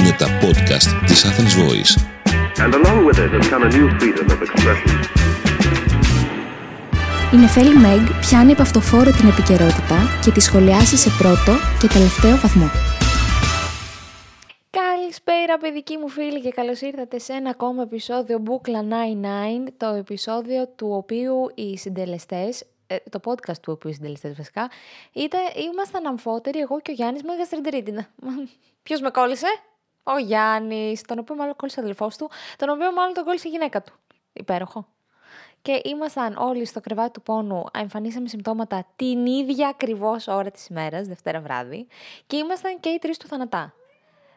Είναι 0.00 0.16
τα 0.18 0.26
podcast 0.42 1.06
της 1.06 1.24
Athens 1.24 1.54
Voice. 1.62 1.92
And 2.64 2.74
along 2.74 2.98
with 3.06 3.18
it 3.24 3.30
has 3.36 3.48
come 3.52 3.62
a 3.62 3.70
new 3.76 3.88
freedom 3.98 4.26
of 4.34 4.40
expression. 4.46 4.90
Η 7.32 7.36
Νεφέλη 7.36 7.74
Μέγ 7.74 8.00
πιάνει 8.20 8.52
από 8.52 8.62
αυτοφόρο 8.62 9.10
την 9.10 9.28
επικαιρότητα 9.28 9.96
και 10.24 10.30
τη 10.30 10.40
σχολιάσει 10.40 10.96
σε 10.96 11.10
πρώτο 11.18 11.52
και 11.80 11.88
τελευταίο 11.88 12.36
βαθμό. 12.36 12.70
Καλησπέρα 14.70 15.58
παιδικοί 15.58 15.96
μου 15.96 16.08
φίλοι 16.08 16.40
και 16.40 16.50
καλώς 16.50 16.80
ήρθατε 16.80 17.18
σε 17.18 17.32
ένα 17.32 17.50
ακόμα 17.50 17.82
επεισόδιο 17.82 18.38
Μπούκλα 18.38 18.84
99, 19.68 19.72
το 19.76 19.86
επεισόδιο 19.86 20.68
του 20.76 20.88
οποίου 20.90 21.50
οι 21.54 21.76
συντελεστές 21.76 22.64
ε, 22.86 22.96
το 23.10 23.20
podcast 23.24 23.58
του 23.62 23.72
οποίου 23.72 23.92
συντελεστές 23.92 24.36
βασικά, 24.36 24.70
ήταν, 25.12 25.40
ήμασταν 25.72 26.06
αμφότεροι 26.06 26.58
εγώ 26.58 26.80
και 26.80 26.90
ο 26.90 26.94
Γιάννης 26.94 27.22
με 27.22 27.34
γαστρεντερίτιδα. 27.34 28.06
Ποιος 28.82 29.00
με 29.00 29.10
κόλλησε; 29.10 29.46
Ο 30.02 30.18
Γιάννης, 30.18 31.02
τον 31.02 31.18
οποίο 31.18 31.34
μάλλον 31.34 31.56
κόλλησε 31.56 31.80
ο 31.80 31.82
αδελφός 31.82 32.16
του, 32.16 32.30
τον 32.56 32.68
οποίο 32.68 32.92
μάλλον 32.92 33.14
τον 33.14 33.24
κόλλησε 33.24 33.48
η 33.48 33.50
γυναίκα 33.50 33.82
του. 33.82 33.92
Υπέροχο. 34.32 34.86
Και 35.62 35.80
ήμασταν 35.84 36.36
όλοι 36.36 36.64
στο 36.64 36.80
κρεβάτι 36.80 37.10
του 37.10 37.22
πόνου, 37.22 37.64
εμφανίσαμε 37.78 38.28
συμπτώματα 38.28 38.86
την 38.96 39.26
ίδια 39.26 39.68
ακριβώς 39.68 40.28
ώρα 40.28 40.50
της 40.50 40.66
ημέρας, 40.66 41.06
Δευτέρα 41.06 41.40
βράδυ, 41.40 41.86
και 42.26 42.36
ήμασταν 42.36 42.80
και 42.80 42.88
οι 42.88 42.98
τρεις 42.98 43.16
του 43.16 43.26
θανατά. 43.26 43.74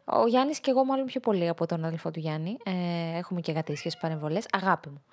Ο 0.05 0.27
Γιάννης 0.27 0.59
και 0.59 0.71
εγώ, 0.71 0.85
μάλλον 0.85 1.05
πιο 1.05 1.20
πολύ 1.20 1.48
από 1.48 1.66
τον 1.66 1.85
αδελφό 1.85 2.12
του 2.12 2.20
Γιάννη. 2.20 2.57
Ε, 2.66 3.18
έχουμε 3.18 3.41
και 3.41 3.52
γατήσιε 3.52 3.91
παρεμβολές. 4.02 4.45
Αγάπη 4.52 4.90
μου. 4.90 5.04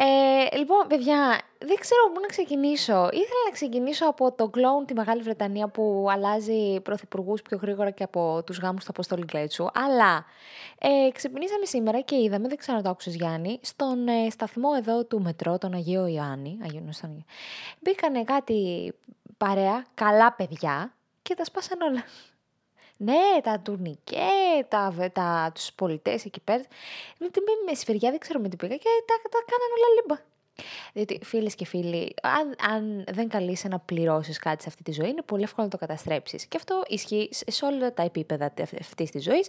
Ε, 0.00 0.56
λοιπόν, 0.56 0.86
παιδιά, 0.88 1.40
δεν 1.58 1.76
ξέρω 1.80 2.10
πού 2.14 2.20
να 2.20 2.26
ξεκινήσω. 2.26 3.08
Ήθελα 3.12 3.42
να 3.46 3.52
ξεκινήσω 3.52 4.06
από 4.06 4.32
το 4.32 4.48
κλόουν 4.48 4.86
τη 4.86 4.94
Μεγάλη 4.94 5.22
Βρετανία 5.22 5.68
που 5.68 6.06
αλλάζει 6.10 6.80
πρωθυπουργούς 6.80 7.42
πιο 7.42 7.58
γρήγορα 7.62 7.90
και 7.90 8.02
από 8.02 8.42
τους 8.46 8.58
γάμους 8.58 8.84
του 8.84 8.90
Αποστόλη 8.90 9.24
Κλέτσου. 9.24 9.66
Αλλά 9.74 10.24
ε, 10.78 11.10
ξυπνήσαμε 11.10 11.64
σήμερα 11.64 12.00
και 12.00 12.16
είδαμε, 12.16 12.48
δεν 12.48 12.56
ξέρω 12.56 12.76
αν 12.76 12.82
το 12.82 12.90
άκουσες 12.90 13.14
Γιάννη, 13.14 13.58
στον 13.62 14.08
ε, 14.08 14.30
σταθμό 14.30 14.68
εδώ 14.78 15.04
του 15.04 15.22
μετρό, 15.22 15.58
τον 15.58 15.74
Αγίο 15.74 16.06
Ιωάννη. 16.06 16.58
Αγίου 16.62 16.88
Μπήκανε 17.80 18.24
κάτι 18.24 18.92
παρέα, 19.38 19.84
καλά 19.94 20.32
παιδιά 20.32 20.94
και 21.22 21.34
τα 21.34 21.44
σπάσαν 21.44 21.80
όλα. 21.80 22.04
Ναι, 23.00 23.40
τα 23.42 23.60
τουρνικέ, 23.60 24.30
τα, 24.68 25.10
τα, 25.12 25.50
τους 25.54 25.72
πολιτές 25.72 26.24
εκεί 26.24 26.40
πέρα. 26.40 26.62
Με, 27.18 27.28
με 27.66 27.74
σφυριά 27.74 28.10
δεν 28.10 28.18
ξέρω 28.18 28.40
με 28.40 28.48
τι 28.48 28.56
πήγα 28.56 28.76
και 28.76 28.88
τα, 29.06 29.14
τα 29.30 29.38
κάνανε 29.46 29.72
όλα 29.76 29.94
λίμπα. 29.94 30.36
Διότι 30.92 31.20
φίλες 31.24 31.54
και 31.54 31.64
φίλοι, 31.64 32.14
αν, 32.22 32.74
αν 32.74 33.04
δεν 33.12 33.28
καλείσαι 33.28 33.68
να 33.68 33.78
πληρώσεις 33.78 34.38
κάτι 34.38 34.62
σε 34.62 34.68
αυτή 34.68 34.82
τη 34.82 34.92
ζωή, 34.92 35.08
είναι 35.08 35.22
πολύ 35.22 35.42
εύκολο 35.42 35.66
να 35.66 35.72
το 35.72 35.78
καταστρέψεις. 35.78 36.46
Και 36.46 36.56
αυτό 36.56 36.82
ισχύει 36.88 37.28
σε 37.30 37.64
όλα 37.64 37.94
τα 37.94 38.02
επίπεδα 38.02 38.52
αυτής 38.80 39.10
της 39.10 39.22
ζωής 39.22 39.46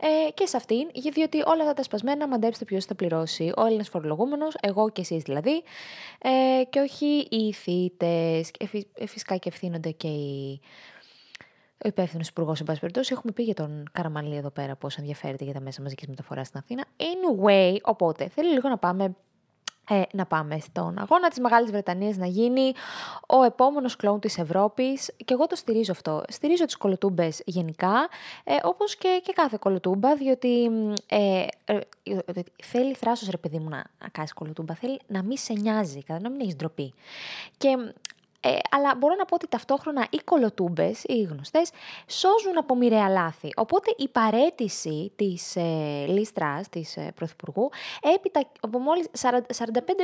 ε, 0.00 0.30
και 0.34 0.46
σε 0.46 0.56
αυτήν, 0.56 0.88
διότι 1.12 1.42
όλα 1.46 1.62
αυτά 1.62 1.74
τα 1.74 1.82
σπασμένα 1.82 2.28
μαντέψτε 2.28 2.64
ποιος 2.64 2.84
θα 2.84 2.94
πληρώσει. 2.94 3.52
Ο 3.56 3.64
Έλληνας 3.64 3.88
φορολογούμενος, 3.88 4.54
εγώ 4.60 4.90
και 4.90 5.00
εσείς 5.00 5.22
δηλαδή, 5.22 5.62
ε, 6.22 6.64
και 6.70 6.80
όχι 6.80 7.26
οι 7.30 7.52
θήτε. 7.52 8.44
Ε, 8.94 9.06
φυσικά 9.06 9.36
και 9.36 9.48
ευθύνονται 9.48 9.90
και 9.90 10.08
οι 10.08 10.60
ο 11.84 11.88
υπεύθυνος 11.88 12.28
υπουργός, 12.28 12.60
εν 12.60 12.66
πάση 12.66 12.80
περιπτώσει, 12.80 13.12
έχουμε 13.12 13.32
πει 13.32 13.42
για 13.42 13.54
τον 13.54 13.84
Καραμαλή 13.92 14.36
εδώ 14.36 14.50
πέρα 14.50 14.76
πώς 14.76 14.96
ενδιαφέρεται 14.96 15.44
για 15.44 15.52
τα 15.52 15.60
μέσα 15.60 15.82
μαζικής 15.82 16.08
μεταφοράς 16.08 16.46
στην 16.46 16.58
Αθήνα. 16.58 16.84
Anyway, 16.96 17.76
οπότε 17.82 18.28
θέλω 18.28 18.50
λίγο 18.50 18.68
να 18.68 18.78
πάμε 18.78 19.14
ε, 19.92 20.02
να 20.12 20.26
πάμε 20.26 20.58
στον 20.58 20.98
αγώνα 20.98 21.28
της 21.28 21.38
Μεγάλης 21.38 21.70
Βρετανίας 21.70 22.16
να 22.16 22.26
γίνει 22.26 22.72
ο 23.26 23.42
επόμενος 23.42 23.96
κλόουν 23.96 24.20
της 24.20 24.38
Ευρώπης 24.38 25.12
και 25.24 25.34
εγώ 25.34 25.46
το 25.46 25.56
στηρίζω 25.56 25.92
αυτό. 25.92 26.22
Στηρίζω 26.28 26.64
τις 26.64 26.76
κολοτούμπες 26.76 27.42
γενικά, 27.44 28.08
ε, 28.44 28.54
όπως 28.62 28.96
και, 28.96 29.20
και 29.24 29.32
κάθε 29.32 29.56
κολοτούμπα, 29.60 30.14
διότι 30.14 30.70
ε, 31.08 31.46
ε, 31.64 31.78
ε 32.02 32.42
θέλει 32.62 32.94
θράσος 32.94 33.28
ρε 33.28 33.36
παιδί 33.36 33.58
μου 33.58 33.68
να, 33.68 33.84
να 34.00 34.08
κάνεις 34.12 34.32
κολοτούμπα, 34.32 34.74
θέλει 34.74 35.00
να 35.06 35.22
μην 35.22 35.36
σε 35.36 35.52
νοιάζει, 35.52 36.02
να 36.08 36.30
μην 36.30 36.40
έχεις 36.40 36.56
ντροπή. 36.56 36.94
Και 37.56 37.68
ε, 38.40 38.56
αλλά 38.70 38.94
μπορώ 38.98 39.14
να 39.18 39.24
πω 39.24 39.34
ότι 39.34 39.48
ταυτόχρονα 39.48 40.06
οι 40.10 40.18
κολοτούμπες, 40.24 41.04
οι 41.04 41.22
γνωστές, 41.22 41.70
σώζουν 42.06 42.58
από 42.58 42.74
μοιραία 42.76 43.08
λάθη. 43.08 43.50
Οπότε 43.56 43.94
η 43.96 44.08
παρέτηση 44.08 45.12
της 45.16 45.56
ε, 45.56 46.04
λίστρας 46.06 46.68
της 46.68 46.96
ε, 46.96 47.12
Πρωθυπουργού, 47.14 47.70
έπειτα 48.14 48.42
από 48.60 48.78
μόλις 48.78 49.06
45 49.22 49.30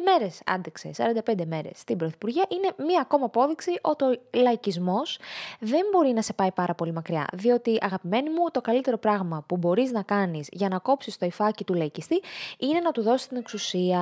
μέρες, 0.05 0.43
άντεξε, 0.47 0.91
45 0.97 1.45
μέρες 1.47 1.79
στην 1.79 1.97
Πρωθυπουργία, 1.97 2.47
είναι 2.49 2.89
μία 2.89 3.01
ακόμα 3.01 3.25
απόδειξη 3.25 3.79
ότι 3.81 4.05
ο 4.05 4.21
λαϊκισμός 4.35 5.19
δεν 5.59 5.83
μπορεί 5.93 6.13
να 6.13 6.23
σε 6.23 6.33
πάει 6.33 6.53
πάρα 6.53 6.75
πολύ 6.75 6.93
μακριά. 6.93 7.27
Διότι, 7.33 7.79
αγαπημένοι 7.81 8.31
μου, 8.31 8.51
το 8.51 8.61
καλύτερο 8.61 8.99
πράγμα 8.99 9.45
που 9.47 9.57
μπορείς 9.57 9.91
να 9.91 10.03
κάνεις 10.03 10.49
για 10.53 10.69
να 10.69 10.79
κόψεις 10.79 11.17
το 11.19 11.27
υφάκι 11.27 11.65
του 11.65 11.75
λαϊκιστή 11.75 12.23
είναι 12.59 12.81
να 12.81 12.91
του 12.93 13.03
δώσεις 13.03 13.27
την 13.27 13.37
εξουσία 13.37 14.01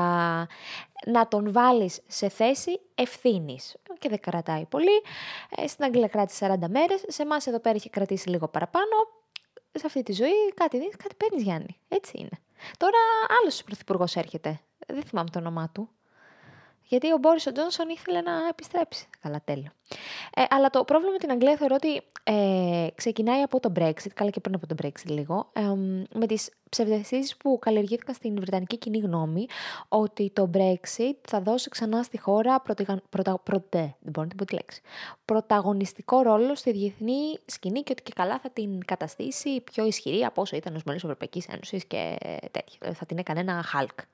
να 1.06 1.28
τον 1.28 1.52
βάλεις 1.52 2.00
σε 2.06 2.28
θέση 2.28 2.80
ευθύνης. 2.94 3.76
Και 3.98 4.08
δεν 4.08 4.20
κρατάει 4.20 4.64
πολύ. 4.66 5.02
Ε, 5.56 5.66
στην 5.66 5.84
Αγγλία 5.84 6.08
κράτησε 6.08 6.58
40 6.60 6.68
μέρες. 6.68 7.04
Σε 7.06 7.22
εμάς 7.22 7.46
εδώ 7.46 7.60
πέρα 7.60 7.74
έχει 7.74 7.90
κρατήσει 7.90 8.28
λίγο 8.28 8.48
παραπάνω. 8.48 8.94
Σε 9.72 9.86
αυτή 9.86 10.02
τη 10.02 10.12
ζωή 10.12 10.52
κάτι 10.54 10.78
δίνεις, 10.78 10.96
κάτι 10.96 11.14
παίρνεις 11.14 11.42
Γιάννη. 11.42 11.78
Έτσι 11.88 12.12
είναι. 12.18 12.38
Τώρα 12.76 12.98
άλλος 13.40 13.62
πρωθυπουργός 13.62 14.16
έρχεται. 14.16 14.60
Δεν 14.86 15.02
θυμάμαι 15.02 15.30
το 15.30 15.38
όνομά 15.38 15.70
του. 15.74 15.88
Γιατί 16.86 17.12
ο 17.12 17.18
Μπόρις 17.18 17.46
ο 17.46 17.52
Τζόνσον 17.52 17.88
ήθελε 17.88 18.20
να 18.20 18.32
επιστρέψει. 18.50 19.06
Καλά, 19.20 19.40
τέλο. 19.44 19.72
Ε, 20.34 20.42
αλλά 20.50 20.70
το 20.70 20.84
πρόβλημα 20.84 21.12
με 21.12 21.18
την 21.18 21.30
Αγγλία 21.30 21.56
θεωρώ 21.56 21.74
ότι 21.74 22.02
ε, 22.24 22.86
ξεκινάει 22.94 23.42
από 23.42 23.60
το 23.60 23.72
Brexit, 23.76 24.10
καλά 24.14 24.30
και 24.30 24.40
πριν 24.40 24.54
από 24.54 24.66
το 24.66 24.74
Brexit 24.82 25.06
λίγο, 25.06 25.50
ε, 25.52 25.60
με 26.18 26.26
τις 26.26 26.50
ψευδεστήσεις 26.68 27.36
που 27.36 27.58
καλλιεργήθηκαν 27.60 28.14
στην 28.14 28.40
Βρετανική 28.40 28.78
κοινή 28.78 28.98
γνώμη 28.98 29.46
ότι 29.88 30.30
το 30.30 30.50
Brexit 30.54 31.16
θα 31.28 31.40
δώσει 31.40 31.68
ξανά 31.68 32.02
στη 32.02 32.18
χώρα 32.18 32.60
πρωταγων... 32.60 33.02
πρωτα... 33.10 33.38
προτε... 33.38 33.78
δεν 34.00 34.12
μπορώ 34.12 34.26
να 34.30 34.34
πω 34.34 34.44
τη 34.44 34.54
λέξη. 34.54 34.80
πρωταγωνιστικό 35.24 36.22
ρόλο 36.22 36.54
στη 36.54 36.72
διεθνή 36.72 37.38
σκηνή 37.46 37.82
και 37.82 37.92
ότι 37.92 38.02
και 38.02 38.12
καλά 38.14 38.38
θα 38.38 38.50
την 38.50 38.84
καταστήσει 38.84 39.60
πιο 39.60 39.86
ισχυρή 39.86 40.24
από 40.24 40.40
όσο 40.40 40.56
ήταν 40.56 40.74
ως 40.74 40.82
μέλος 40.84 41.02
Ευρωπαϊκής 41.04 41.46
Ένωσης 41.48 41.84
και 41.84 42.16
τέτοια. 42.50 42.92
Θα 42.94 43.06
την 43.06 43.18
έκανε 43.18 43.40
ένα 43.40 43.64
Hulk. 43.74 44.04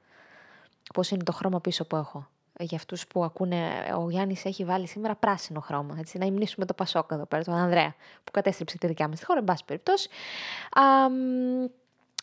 Πώς 0.94 1.10
είναι 1.10 1.22
το 1.22 1.32
χρώμα 1.32 1.60
πίσω 1.60 1.84
που 1.84 1.97
έχω 1.97 2.28
για 2.60 2.76
αυτούς 2.76 3.06
που 3.06 3.25
ακούνε, 3.25 3.59
ο 3.98 4.10
Γιάννης 4.10 4.44
έχει 4.44 4.65
βάλει 4.65 4.87
σήμερα 4.87 5.15
πράσινο 5.15 5.60
χρώμα. 5.60 5.97
Έτσι, 5.98 6.19
να 6.19 6.26
υμνήσουμε 6.26 6.66
το 6.66 6.75
Πασόκ 6.75 7.10
εδώ 7.12 7.26
πέρα, 7.26 7.44
τον 7.44 7.54
Ανδρέα, 7.54 7.94
που 8.25 8.31
κατέστρεψε 8.31 8.78
τη 8.78 8.87
δικιά 8.87 9.09
μας 9.09 9.19
τη 9.19 9.25
χώρα, 9.25 9.38
εν 9.38 9.44
πάση 9.44 9.65
περιπτώσει. 9.65 10.09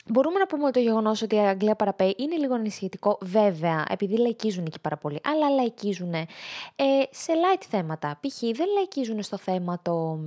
Μπορούμε 0.10 0.40
να 0.40 0.46
πούμε 0.46 0.64
ότι 0.64 0.74
το 0.74 0.80
γεγονός 0.80 1.22
ότι 1.22 1.36
η 1.36 1.40
Αγγλία 1.40 1.76
παραπέει 1.76 2.16
είναι 2.18 2.36
λίγο 2.36 2.54
ανησυχητικό, 2.54 3.18
βέβαια, 3.22 3.86
επειδή 3.90 4.18
λαϊκίζουν 4.18 4.66
εκεί 4.66 4.80
πάρα 4.80 4.98
πολύ. 4.98 5.20
Αλλά 5.24 5.50
λαϊκίζουν 5.50 6.14
ε, 6.14 6.28
σε 7.10 7.34
light 7.34 7.64
θέματα. 7.70 8.20
Π.χ. 8.22 8.40
δεν 8.40 8.68
λαϊκίζουν 8.74 9.24
στο 9.24 9.38
θέμα 9.38 9.80
το, 9.82 10.20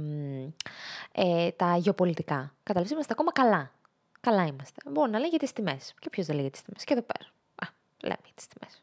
ε, 1.13 1.51
τα 1.51 1.77
γεωπολιτικά. 1.77 2.55
Καταλαβαίνετε, 2.63 2.95
είμαστε 2.95 3.13
ακόμα 3.13 3.33
καλά. 3.33 3.73
Καλά 4.21 4.47
είμαστε. 4.47 4.81
Μπορεί 4.91 5.11
να 5.11 5.19
λέει 5.19 5.29
για 5.29 5.39
τι 5.39 5.53
τιμές. 5.53 5.95
Και 5.99 6.11
ποιος 6.11 6.27
δεν 6.27 6.35
λέει 6.35 6.45
για 6.45 6.53
τι 6.53 6.63
τιμές. 6.65 6.85
Και 6.85 6.93
εδώ 6.93 7.03
πέρα. 7.03 7.40
Λέμε 8.03 8.19
για 8.25 8.33
τις 8.35 8.47
τιμές. 8.47 8.83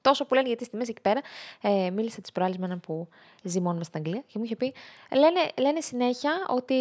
Τόσο 0.00 0.24
που 0.24 0.34
λένε 0.34 0.46
για 0.46 0.56
τι 0.56 0.68
τιμές 0.68 0.88
εκεί 0.88 1.00
πέρα. 1.00 1.20
Ε, 1.60 1.90
μίλησα 1.90 2.20
τι 2.20 2.32
προάλλε 2.32 2.54
με 2.58 2.64
έναν 2.64 2.80
που 2.80 3.08
ζει 3.42 3.60
μόνο 3.60 3.82
στην 3.82 3.98
Αγγλία 3.98 4.22
και 4.26 4.38
μου 4.38 4.44
είχε 4.44 4.56
πει. 4.56 4.74
Λένε, 5.14 5.40
λένε 5.58 5.80
συνέχεια 5.80 6.32
ότι 6.48 6.74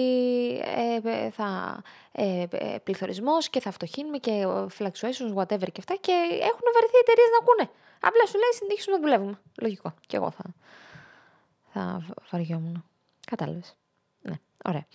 ε, 0.57 0.99
ε 1.03 1.29
θα 1.29 1.81
ε, 2.11 2.45
ε 2.51 2.77
πληθωρισμός 2.83 3.49
και 3.49 3.59
θα 3.59 3.71
φτωχύνουμε 3.71 4.17
και 4.17 4.45
fluctuations, 4.47 5.33
whatever 5.35 5.67
και 5.71 5.79
αυτά. 5.79 5.95
Και 5.95 6.13
έχουν 6.41 6.65
βαρεθεί 6.73 6.95
οι 6.95 7.01
εταιρείες 7.01 7.29
να 7.31 7.37
ακούνε. 7.41 7.69
Απλά 7.99 8.25
σου 8.25 8.37
λέει 8.37 8.51
συνεχίσουμε 8.53 8.95
να 8.95 9.01
δουλεύουμε. 9.01 9.39
Λογικό. 9.61 9.93
Και 10.07 10.15
εγώ 10.17 10.31
θα, 10.31 10.43
θα 11.73 12.05
βαριόμουν. 12.31 12.83
Κατάλαβες. 13.27 13.78
Ωραία. 14.65 14.85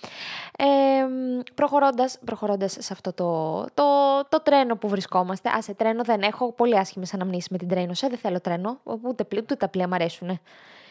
Ε, 0.59 1.07
προχωρώντας, 1.55 2.19
προχωρώντας 2.25 2.77
σε 2.79 2.93
αυτό 2.93 3.13
το, 3.13 3.61
το, 3.75 3.85
το 4.29 4.43
τρένο 4.43 4.77
που 4.77 4.89
βρισκόμαστε. 4.89 5.49
Α, 5.49 5.63
σε 5.63 5.75
τρένο 5.75 6.03
δεν 6.05 6.23
έχω 6.23 6.53
πολύ 6.53 6.79
άσχημες 6.79 7.15
αναμνήσεις 7.15 7.49
με 7.49 7.59
την 7.59 7.69
τρένο. 7.69 7.95
Σε 7.95 8.07
δεν 8.07 8.19
θέλω 8.19 8.41
τρένο, 8.41 8.81
ούτε, 9.03 9.27
ούτε 9.37 9.55
τα 9.55 9.69
πλοία 9.69 9.89
μου 9.89 9.95
αρέσουν. 9.95 10.41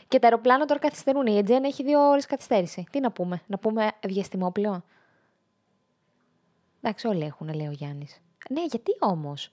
Και 0.08 0.20
τα 0.20 0.28
αεροπλάνα 0.28 0.66
τώρα 0.66 0.80
καθυστερούν. 0.80 1.28
Η 1.28 1.38
Αιτζέν 1.38 1.64
έχει 1.64 1.84
δύο 1.84 2.10
ώρες 2.10 2.26
καθυστέρηση. 2.26 2.86
Τι 2.92 3.00
να 3.00 3.12
πούμε, 3.12 3.42
να 3.48 3.58
πούμε 3.58 3.92
διαστημόπλαιο; 4.06 4.84
Εντάξει, 6.82 7.08
όλοι 7.08 7.24
έχουν, 7.24 7.54
λέει 7.54 7.68
ο 7.68 7.72
Γιάννης. 7.72 8.22
Ναι, 8.50 8.64
γιατί 8.66 8.92
όμως; 9.00 9.52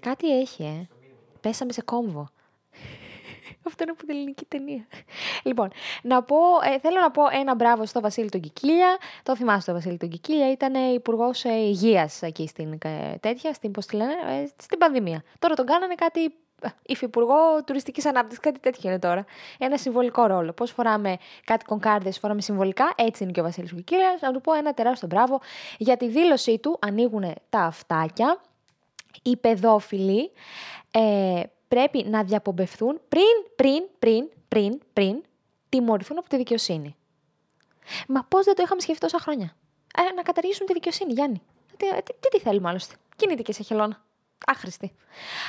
Κάτι 0.00 0.38
έχει, 0.40 0.62
ε. 0.62 0.88
Πέσαμε 1.40 1.72
σε 1.72 1.82
κόμβο. 1.82 2.28
Αυτό 3.74 3.82
είναι 3.82 3.92
από 3.98 4.06
την 4.06 4.16
ελληνική 4.16 4.44
ταινία. 4.44 4.86
Λοιπόν, 5.42 5.70
να 6.02 6.22
πω, 6.22 6.36
ε, 6.74 6.78
θέλω 6.78 7.00
να 7.00 7.10
πω 7.10 7.22
ένα 7.40 7.54
μπράβο 7.54 7.86
στο 7.86 8.00
Βασίλη 8.00 8.28
τον 8.28 8.40
Κικίλια. 8.40 8.98
Το 9.22 9.36
θυμάστε 9.36 9.72
το 9.72 9.76
Βασίλη 9.76 9.96
τον 9.96 10.08
Κικίλια, 10.08 10.50
ήταν 10.50 10.74
υπουργός 10.94 11.44
ε, 11.44 11.52
υγείας 11.52 12.22
εκεί 12.22 12.46
στην 12.46 12.78
ε, 12.84 13.16
τέτοια, 13.20 13.52
στην, 13.52 13.70
πώς 13.70 13.86
τη 13.86 13.96
λένε, 13.96 14.12
στην 14.58 14.78
πανδημία. 14.78 15.22
Τώρα 15.38 15.54
τον 15.54 15.66
κάνανε 15.66 15.94
κάτι 15.94 16.34
υφυπουργό 16.82 17.64
τουριστικής 17.64 18.06
ανάπτυξης, 18.06 18.40
κάτι 18.40 18.58
τέτοιο 18.58 18.90
είναι 18.90 18.98
τώρα. 18.98 19.24
Ένα 19.58 19.76
συμβολικό 19.76 20.26
ρόλο. 20.26 20.52
Πώς 20.52 20.70
φοράμε 20.70 21.16
κάτι 21.44 21.64
κονκάρδε, 21.64 22.10
φοράμε 22.10 22.40
συμβολικά, 22.40 22.92
έτσι 22.96 23.22
είναι 23.22 23.32
και 23.32 23.40
ο 23.40 23.42
Βασίλης 23.42 23.72
Κουκίλα. 23.72 24.18
Να 24.20 24.32
του 24.32 24.40
πω 24.40 24.52
ένα 24.52 24.74
τεράστιο 24.74 25.08
μπράβο 25.08 25.40
για 25.78 25.96
τη 25.96 26.08
δήλωσή 26.08 26.58
του. 26.58 26.78
Ανοίγουν 26.80 27.34
τα 27.50 27.60
αυτάκια. 27.60 28.40
Οι 29.22 29.36
παιδόφιλοι 29.36 30.30
ε, 30.90 31.42
πρέπει 31.74 32.04
να 32.08 32.24
διαπομπευθούν 32.24 33.00
πριν, 33.08 33.22
πριν, 33.56 33.84
πριν, 33.98 34.28
πριν, 34.48 34.80
πριν 34.92 35.22
τιμωρηθούν 35.68 36.18
από 36.18 36.28
τη 36.28 36.36
δικαιοσύνη. 36.36 36.96
Μα 38.08 38.24
πώς 38.24 38.44
δεν 38.44 38.54
το 38.54 38.62
είχαμε 38.64 38.80
σκεφτεί 38.80 39.00
τόσα 39.00 39.18
χρόνια; 39.18 39.56
Ε, 39.96 40.14
να 40.14 40.22
καταργήσουν 40.22 40.66
τη 40.66 40.72
δικαιοσύνη, 40.72 41.12
Γιάννη. 41.12 41.42
Τι, 41.76 41.86
τι, 42.02 42.12
τι, 42.20 42.28
τι 42.28 42.38
θέλουμε 42.38 42.68
άλλωστε; 42.68 42.94
Κινείται 43.16 43.42
και 43.42 43.52
σε 43.52 43.62
χελώνα. 43.62 44.04
Άχρηστη. 44.46 44.86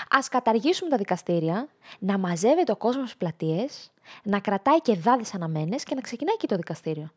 Α 0.10 0.20
καταργήσουμε 0.30 0.90
τα 0.90 0.98
δικαστήρια, 0.98 1.68
να 2.00 2.18
μαζεύεται 2.18 2.72
ο 2.72 2.76
κόσμο 2.76 3.02
στις 3.02 3.18
πλατείες, 3.18 3.92
να 4.24 4.40
κρατάει 4.40 4.82
και 4.82 4.96
δάδες 4.96 5.34
αναμένες 5.34 5.84
και 5.84 5.96
να 5.96 6.02
ξεκινάει 6.02 6.38
και 6.38 6.48
το 6.48 6.56
δικαστήριο. 6.56 7.12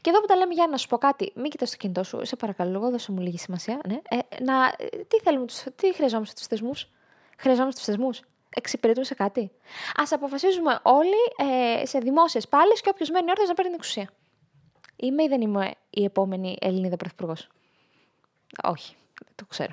Και 0.00 0.10
εδώ 0.10 0.20
που 0.20 0.26
τα 0.26 0.36
λέμε, 0.36 0.54
για 0.54 0.66
να 0.70 0.76
σου 0.76 0.88
πω 0.88 0.98
κάτι, 0.98 1.32
μην 1.34 1.50
κοιτάς 1.50 1.70
το 1.70 1.76
κινητό 1.76 2.04
σου, 2.04 2.20
σε 2.22 2.36
παρακαλώ, 2.36 2.90
δώσε 2.90 3.12
μου 3.12 3.20
λίγη 3.20 3.38
σημασία. 3.38 3.80
Ναι. 3.88 4.00
Ε, 4.08 4.42
να, 4.44 4.70
τι 5.08 5.18
θέλουμε, 5.22 5.46
τι 5.76 5.94
χρειαζόμαστε 5.94 6.34
τους 6.36 6.46
θεσμούς; 6.46 6.88
Χρειαζόμαστε 7.38 7.80
τους 7.80 7.84
θεσμούς; 7.84 8.22
Εξυπηρετούν 8.54 9.04
σε 9.04 9.14
κάτι. 9.14 9.40
Α 9.94 10.02
αποφασίζουμε 10.10 10.78
όλοι 10.82 11.50
ε, 11.80 11.86
σε 11.86 11.98
δημόσιες 11.98 12.48
πάλι 12.48 12.72
και 12.72 12.88
όποιος 12.90 13.10
μένει 13.10 13.30
όρθιος 13.30 13.48
να 13.48 13.54
παίρνει 13.54 13.70
την 13.70 13.80
εξουσία. 13.80 14.10
Είμαι 14.96 15.22
ή 15.22 15.28
δεν 15.28 15.40
είμαι 15.40 15.70
η 15.90 16.04
επόμενη 16.04 16.56
Ελληνίδα 16.60 16.96
πρωθυπουργός; 16.96 17.48
Όχι, 18.62 18.96
το 19.34 19.44
ξέρω. 19.46 19.72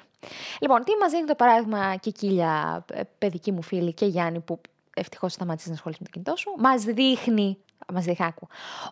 Λοιπόν, 0.61 0.83
τι 0.83 0.95
μας 0.95 1.11
δίνει 1.11 1.25
το 1.25 1.35
παράδειγμα 1.35 1.95
και 1.95 2.11
κύλια, 2.11 2.85
ε, 2.93 3.01
παιδική 3.17 3.51
μου 3.51 3.61
φίλη 3.61 3.93
και 3.93 4.05
Γιάννη, 4.05 4.39
που 4.39 4.61
ευτυχώς 4.93 5.33
σταμάτησε 5.33 5.69
να 5.69 5.75
ασχολείται 5.75 5.99
με 6.01 6.09
το 6.09 6.11
κινητό 6.11 6.35
σου, 6.35 6.53
μας 6.57 6.83
δείχνει, 6.83 7.57
μας 7.93 8.05
δείχνει, 8.05 8.33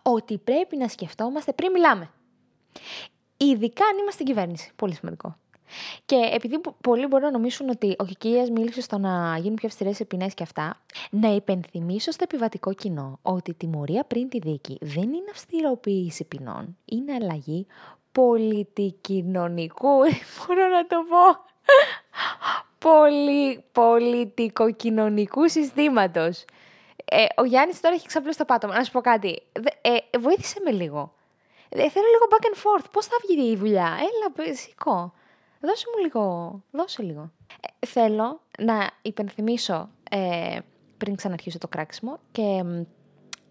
ότι 0.01 0.37
πρέπει 0.37 0.77
να 0.77 0.87
σκεφτόμαστε 0.87 1.53
πριν 1.53 1.71
μιλάμε. 1.71 2.11
Ειδικά 3.37 3.85
αν 3.85 3.97
είμαστε 3.97 4.11
στην 4.11 4.25
κυβέρνηση. 4.25 4.71
Πολύ 4.75 4.93
σημαντικό. 4.93 5.37
Και 6.05 6.29
επειδή 6.33 6.59
πολλοί 6.81 7.07
μπορεί 7.07 7.23
να 7.23 7.31
νομίζουν 7.31 7.69
ότι 7.69 7.95
ο 7.99 8.05
Κικία 8.05 8.47
μίλησε 8.51 8.81
στο 8.81 8.97
να 8.97 9.37
γίνουν 9.37 9.55
πιο 9.55 9.67
αυστηρές 9.67 10.01
ποινές 10.07 10.33
και 10.33 10.43
αυτά, 10.43 10.81
να 11.09 11.27
υπενθυμίσω 11.29 12.11
στο 12.11 12.23
επιβατικό 12.23 12.73
κοινό 12.73 13.19
ότι 13.21 13.51
η 13.51 13.53
τιμωρία 13.53 14.03
πριν 14.03 14.29
τη 14.29 14.39
δίκη 14.39 14.77
δεν 14.81 15.03
είναι 15.03 15.29
αυστηροποίηση 15.31 16.23
ποινών, 16.23 16.77
είναι 16.85 17.13
αλλαγή 17.13 17.65
πολιτικοινωνικού, 18.11 19.97
μπορώ 20.47 20.67
να 20.67 20.87
το 20.87 20.97
πω, 21.09 21.45
πολυ, 22.77 23.63
πολιτικοκοινωνικού 23.71 25.49
συστήματος. 25.49 26.45
Ε, 27.05 27.25
ο 27.35 27.43
Γιάννης 27.43 27.81
τώρα 27.81 27.95
έχει 27.95 28.07
ξαπλώσει 28.07 28.37
το 28.37 28.45
πάτωμα. 28.45 28.75
Να 28.75 28.83
σου 28.83 28.91
πω 28.91 29.01
κάτι. 29.01 29.41
Ε, 29.81 30.17
βοήθησε 30.19 30.59
με 30.63 30.71
λίγο. 30.71 31.13
Ε, 31.69 31.89
θέλω 31.89 32.05
λίγο 32.05 32.27
back 32.29 32.45
and 32.45 32.57
forth. 32.57 32.85
Πώς 32.91 33.05
θα 33.05 33.15
βγει 33.27 33.51
η 33.51 33.55
δουλειά; 33.55 33.97
Έλα, 33.99 34.55
σηκώ. 34.55 35.13
Δώσε 35.67 35.85
μου 35.95 36.03
λίγο. 36.03 36.53
Δώσε 36.71 37.01
λίγο. 37.01 37.31
Ε, 37.81 37.85
θέλω 37.85 38.41
να 38.59 38.89
υπενθυμίσω 39.01 39.89
ε, 40.09 40.59
πριν 40.97 41.15
ξαναρχίσω 41.15 41.57
το 41.57 41.67
κράξιμο 41.67 42.19
και 42.31 42.63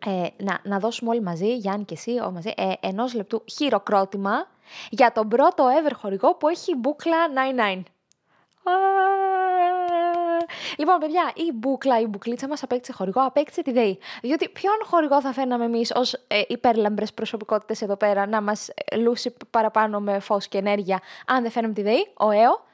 ε, 0.07 0.27
να, 0.37 0.61
να 0.63 0.79
δώσουμε 0.79 1.11
όλοι 1.11 1.23
μαζί, 1.23 1.57
Γιάννη 1.57 1.85
και 1.85 1.95
εσύ, 1.95 2.11
όλοι 2.11 2.33
μαζί, 2.33 2.53
ε, 2.57 2.73
ενός 2.81 3.15
λεπτού 3.15 3.45
χειροκρότημα 3.45 4.49
για 4.91 5.13
τον 5.13 5.29
πρώτο 5.29 5.67
ever 5.67 5.93
χορηγό 5.95 6.35
που 6.35 6.49
έχει 6.49 6.75
μπουκλα 6.75 7.17
99. 7.77 7.83
Λοιπόν, 10.79 10.99
παιδιά, 10.99 11.33
η 11.35 11.53
μπουκλα, 11.55 12.01
η 12.01 12.07
μπουκλίτσα 12.07 12.49
μας 12.49 12.63
απέκτησε 12.63 12.93
χορηγό, 12.93 13.21
απέκτησε 13.21 13.63
τη 13.63 13.73
ΔΕΗ. 13.73 13.99
Διότι 14.23 14.49
ποιον 14.49 14.75
χορηγό 14.85 15.21
θα 15.21 15.33
φέρναμε 15.33 15.65
εμείς 15.65 15.93
ως 15.95 16.13
ε, 16.13 16.43
υπέρλαμπρες 16.49 17.13
προσωπικότητες 17.13 17.83
εδώ 17.83 17.97
πέρα 17.97 18.27
να 18.27 18.41
μας 18.41 18.71
λούσει 18.97 19.35
παραπάνω 19.51 20.01
με 20.01 20.19
φως 20.19 20.49
και 20.49 20.59
ενέργεια, 20.59 21.01
αν 21.27 21.43
δεν 21.43 21.51
φέρνουμε 21.51 21.75
τη 21.75 21.83
ΔΕΗ, 21.83 22.07
ο 22.15 22.31
ΕΟ; 22.31 22.65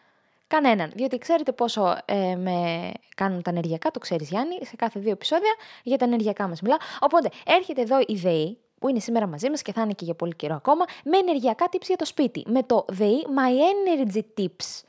Κανέναν. 0.52 0.90
Διότι 0.94 1.18
ξέρετε 1.18 1.52
πόσο 1.52 1.96
ε, 2.04 2.36
με 2.36 2.90
κάνουν 3.16 3.42
τα 3.42 3.50
ενεργειακά, 3.50 3.90
το 3.90 3.98
ξέρεις 3.98 4.28
Γιάννη, 4.28 4.58
σε 4.62 4.76
κάθε 4.76 5.00
δύο 5.00 5.10
επεισόδια 5.10 5.54
για 5.82 5.98
τα 5.98 6.04
ενεργειακά 6.04 6.48
μας 6.48 6.60
μιλά. 6.60 6.76
Οπότε 7.00 7.30
έρχεται 7.46 7.80
εδώ 7.80 7.98
η 8.06 8.14
ΔΕΗ, 8.14 8.58
που 8.78 8.88
είναι 8.88 8.98
σήμερα 8.98 9.26
μαζί 9.26 9.50
μας 9.50 9.62
και 9.62 9.72
θα 9.72 9.82
είναι 9.82 9.92
και 9.92 10.04
για 10.04 10.14
πολύ 10.14 10.34
καιρό 10.34 10.54
ακόμα, 10.54 10.84
με 11.04 11.18
ενεργειακά 11.18 11.68
tips 11.72 11.86
για 11.86 11.96
το 11.96 12.04
σπίτι. 12.04 12.44
Με 12.46 12.62
το 12.62 12.84
ΔΕΗ 12.88 13.26
My 13.36 13.50
Energy 13.72 14.20
Tips. 14.38 14.80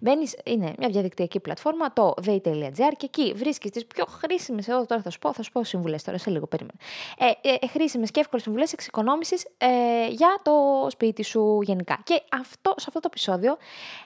Μπαίνεις, 0.00 0.36
είναι 0.44 0.74
μια 0.78 0.88
διαδικτυακή 0.88 1.40
πλατφόρμα, 1.40 1.92
το 1.92 2.14
day.gr 2.24 2.92
και 2.96 3.04
εκεί 3.04 3.32
βρίσκεις 3.36 3.70
τις 3.70 3.86
πιο 3.86 4.04
χρήσιμες. 4.04 4.68
Εγώ 4.68 4.86
τώρα 4.86 5.02
θα 5.02 5.10
σου 5.10 5.18
πω, 5.18 5.32
θα 5.32 5.42
σου 5.42 5.52
πω 5.52 5.64
συμβουλές 5.64 6.02
τώρα 6.02 6.18
σε 6.18 6.30
λίγο, 6.30 6.46
περίμενε. 6.46 6.78
Ε, 7.18 7.48
ε, 7.60 7.66
χρήσιμες 7.66 8.10
και 8.10 8.20
εύκολες 8.20 8.44
συμβουλές 8.44 8.72
εξοικονόμησης 8.72 9.46
ε, 9.58 9.68
για 10.08 10.40
το 10.42 10.52
σπίτι 10.90 11.22
σου 11.22 11.60
γενικά. 11.62 12.00
Και 12.04 12.22
αυτό, 12.32 12.74
σε 12.76 12.84
αυτό 12.88 13.00
το 13.00 13.08
επεισόδιο 13.10 13.56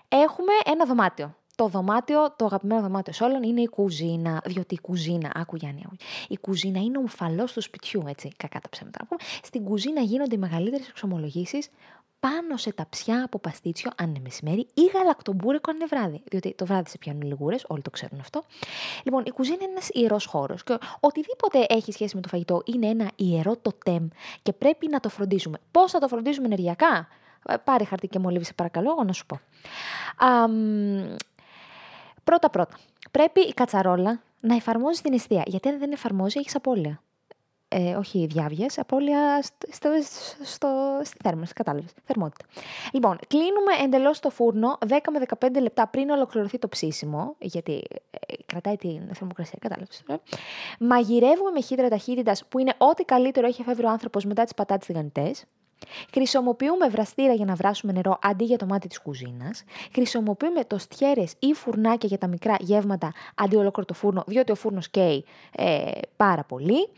έχουμε 0.08 0.52
ένα 0.64 0.84
δωμάτιο. 0.84 1.36
Το 1.56 1.66
δωμάτιο, 1.66 2.34
το 2.36 2.44
αγαπημένο 2.44 2.80
δωμάτιο 2.80 3.12
σε 3.12 3.24
όλων 3.24 3.42
είναι 3.42 3.60
η 3.60 3.68
κουζίνα. 3.68 4.42
Διότι 4.44 4.74
η 4.74 4.80
κουζίνα, 4.80 5.32
άκου 5.34 5.56
Γιάννη, 5.56 5.84
η 6.28 6.38
κουζίνα 6.38 6.80
είναι 6.80 6.98
ο 6.98 7.00
ομφαλός 7.00 7.52
του 7.52 7.60
σπιτιού, 7.60 8.04
έτσι, 8.06 8.32
κακά 8.36 8.60
τα 8.60 8.68
ψέματα 8.68 8.98
να 9.00 9.06
πούμε. 9.06 9.20
Στην 9.42 9.64
κουζίνα 9.64 10.00
γίνονται 10.00 10.34
οι 10.34 10.38
μεγαλύτερες 10.38 10.88
εξομολογήσεις 10.88 11.70
πάνω 12.20 12.56
σε 12.56 12.72
ταψιά 12.72 13.24
από 13.24 13.38
παστίτσιο 13.38 13.90
αν 13.96 14.08
είναι 14.08 14.18
μεσημέρι 14.22 14.66
ή 14.74 14.84
γαλακτομπούρικο 14.94 15.70
αν 15.70 15.76
είναι 15.76 15.86
βράδυ. 15.86 16.22
Διότι 16.24 16.54
το 16.54 16.66
βράδυ 16.66 16.88
σε 16.88 16.98
πιάνουν 16.98 17.22
λιγούρες, 17.22 17.64
όλοι 17.66 17.82
το 17.82 17.90
ξέρουν 17.90 18.20
αυτό. 18.20 18.44
Λοιπόν, 19.04 19.22
η 19.26 19.30
κουζίνα 19.30 19.58
είναι 19.60 19.70
ένας 19.70 19.88
ιερός 19.92 20.24
χώρος 20.26 20.64
και 20.64 20.78
οτιδήποτε 21.00 21.66
έχει 21.68 21.92
σχέση 21.92 22.16
με 22.16 22.20
το 22.20 22.28
φαγητό 22.28 22.62
είναι 22.64 22.86
ένα 22.86 23.10
ιερό 23.16 23.56
το 23.56 23.72
τεμ 23.84 24.08
και 24.42 24.52
πρέπει 24.52 24.88
να 24.88 25.00
το 25.00 25.08
φροντίζουμε. 25.08 25.58
Πώς 25.70 25.90
θα 25.90 25.98
το 25.98 26.08
φροντίζουμε 26.08 26.46
ενεργειακά, 26.46 27.08
ε, 27.48 27.56
πάρε 27.56 27.84
χαρτί 27.84 28.08
και 28.08 28.18
μολύβι, 28.18 28.44
σε 28.44 28.52
παρακαλώ, 28.52 28.90
εγώ 28.90 29.04
να 29.04 29.12
σου 29.12 29.26
πω. 29.26 29.40
Πρώτα-πρώτα, 32.24 32.78
πρέπει 33.10 33.40
η 33.40 33.52
κατσαρόλα 33.54 34.20
να 34.40 34.54
εφαρμόζει 34.54 35.00
την 35.00 35.12
αιστεία. 35.12 35.42
Γιατί 35.46 35.68
αν 35.68 35.78
δεν 35.78 35.92
εφαρμόζει, 35.92 36.38
έχεις 36.38 36.54
απώλεια 36.54 37.02
ε, 37.68 37.94
όχι 37.94 38.26
διάβιες, 38.26 38.78
απώλεια 38.78 39.42
στο, 39.70 39.88
στο, 40.42 41.00
στη 41.02 41.16
θέρμανση, 41.22 41.52
κατάλαβες, 41.52 41.92
θερμότητα. 42.04 42.44
Λοιπόν, 42.92 43.18
κλείνουμε 43.26 43.72
εντελώς 43.84 44.20
το 44.20 44.30
φούρνο 44.30 44.78
10 44.88 44.96
με 45.12 45.20
15 45.40 45.60
λεπτά 45.60 45.86
πριν 45.88 46.10
ολοκληρωθεί 46.10 46.58
το 46.58 46.68
ψήσιμο, 46.68 47.34
γιατί 47.38 47.82
ε, 48.10 48.34
κρατάει 48.46 48.76
την 48.76 49.14
θερμοκρασία, 49.14 49.58
κατάλαβες. 49.60 50.02
Ε. 50.08 50.14
Μαγειρεύουμε 50.78 51.50
με 51.50 51.60
χύδρα 51.60 51.88
ταχύτητας 51.88 52.44
που 52.48 52.58
είναι 52.58 52.74
ό,τι 52.78 53.04
καλύτερο 53.04 53.46
έχει 53.46 53.60
εφεύρει 53.60 53.84
ο 53.84 53.90
άνθρωπος 53.90 54.24
μετά 54.24 54.44
τις 54.44 54.54
πατάτες 54.54 54.86
τηγανιτές. 54.86 55.44
Χρησιμοποιούμε 56.12 56.88
βραστήρα 56.88 57.32
για 57.32 57.44
να 57.44 57.54
βράσουμε 57.54 57.92
νερό 57.92 58.18
αντί 58.22 58.44
για 58.44 58.56
το 58.56 58.66
μάτι 58.66 58.88
της 58.88 59.00
κουζίνας. 59.00 59.64
Χρησιμοποιούμε 59.92 60.64
τοστιέρε 60.64 61.24
ή 61.38 61.52
φουρνάκια 61.54 62.08
για 62.08 62.18
τα 62.18 62.26
μικρά 62.26 62.56
γεύματα 62.60 63.12
αντί 63.34 63.56
ολόκληρο 63.56 63.86
το 63.88 63.94
φούρνο, 63.94 64.24
διότι 64.26 64.52
ο 64.52 64.54
φούρνος 64.54 64.88
καίει 64.88 65.24
ε, 65.56 65.90
πάρα 66.16 66.44
πολύ. 66.44 66.88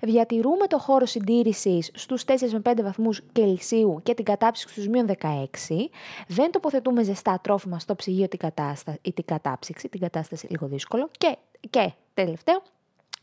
Διατηρούμε 0.00 0.66
το 0.66 0.78
χώρο 0.78 1.06
συντήρησης 1.06 1.90
στους 1.94 2.24
4 2.26 2.32
με 2.52 2.60
5 2.64 2.82
βαθμούς 2.82 3.22
Κελσίου 3.32 4.00
και 4.02 4.14
την 4.14 4.24
κατάψυξη 4.24 4.74
στους 4.74 4.88
μείον 4.88 5.06
16. 5.20 5.46
Δεν 6.26 6.50
τοποθετούμε 6.50 7.02
ζεστά 7.02 7.40
τρόφιμα 7.42 7.78
στο 7.78 7.94
ψυγείο 7.94 8.28
την 8.28 8.38
κατάσταση, 8.38 8.98
ή 9.02 9.12
την 9.12 9.24
κατάψυξη, 9.24 9.88
την 9.88 10.00
κατάσταση 10.00 10.46
λίγο 10.50 10.66
δύσκολο. 10.66 11.10
Και, 11.18 11.36
και 11.70 11.92
τελευταίο, 12.14 12.62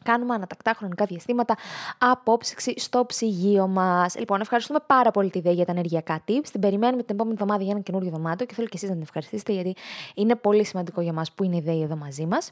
κάνουμε 0.10 0.34
ανατακτά 0.34 0.74
χρονικά 0.78 1.06
διαστήματα 1.06 1.56
απόψυξη 1.98 2.74
στο 2.80 3.06
ψυγείο 3.06 3.68
μας. 3.68 4.16
Λοιπόν, 4.18 4.42
ευχαριστούμε 4.42 4.80
πάρα 4.88 5.12
πολύ 5.12 5.30
τη 5.30 5.40
ΔΕΗ 5.40 5.54
για 5.54 5.66
τα 5.66 5.72
ενεργειακά 5.72 6.24
tips. 6.28 6.48
Την 6.52 6.62
περιμένουμε 6.62 7.04
την 7.04 7.16
επόμενη 7.16 7.36
εβδομάδα 7.40 7.64
για 7.64 7.72
ένα 7.72 7.82
καινούριο 7.82 8.10
δωμάτιο 8.10 8.46
και 8.46 8.54
θέλω 8.54 8.68
και 8.68 8.76
εσείς 8.76 8.88
να 8.88 8.94
την 8.94 9.04
ευχαριστήσετε 9.04 9.52
γιατί 9.52 9.76
είναι 10.16 10.36
πολύ 10.36 10.66
σημαντικό 10.66 11.02
για 11.02 11.14
μας 11.14 11.32
που 11.32 11.44
είναι 11.44 11.56
η 11.56 11.62
ΔΕΗ 11.62 11.82
εδώ 11.82 11.96
μαζί 11.96 12.26
μας. 12.26 12.52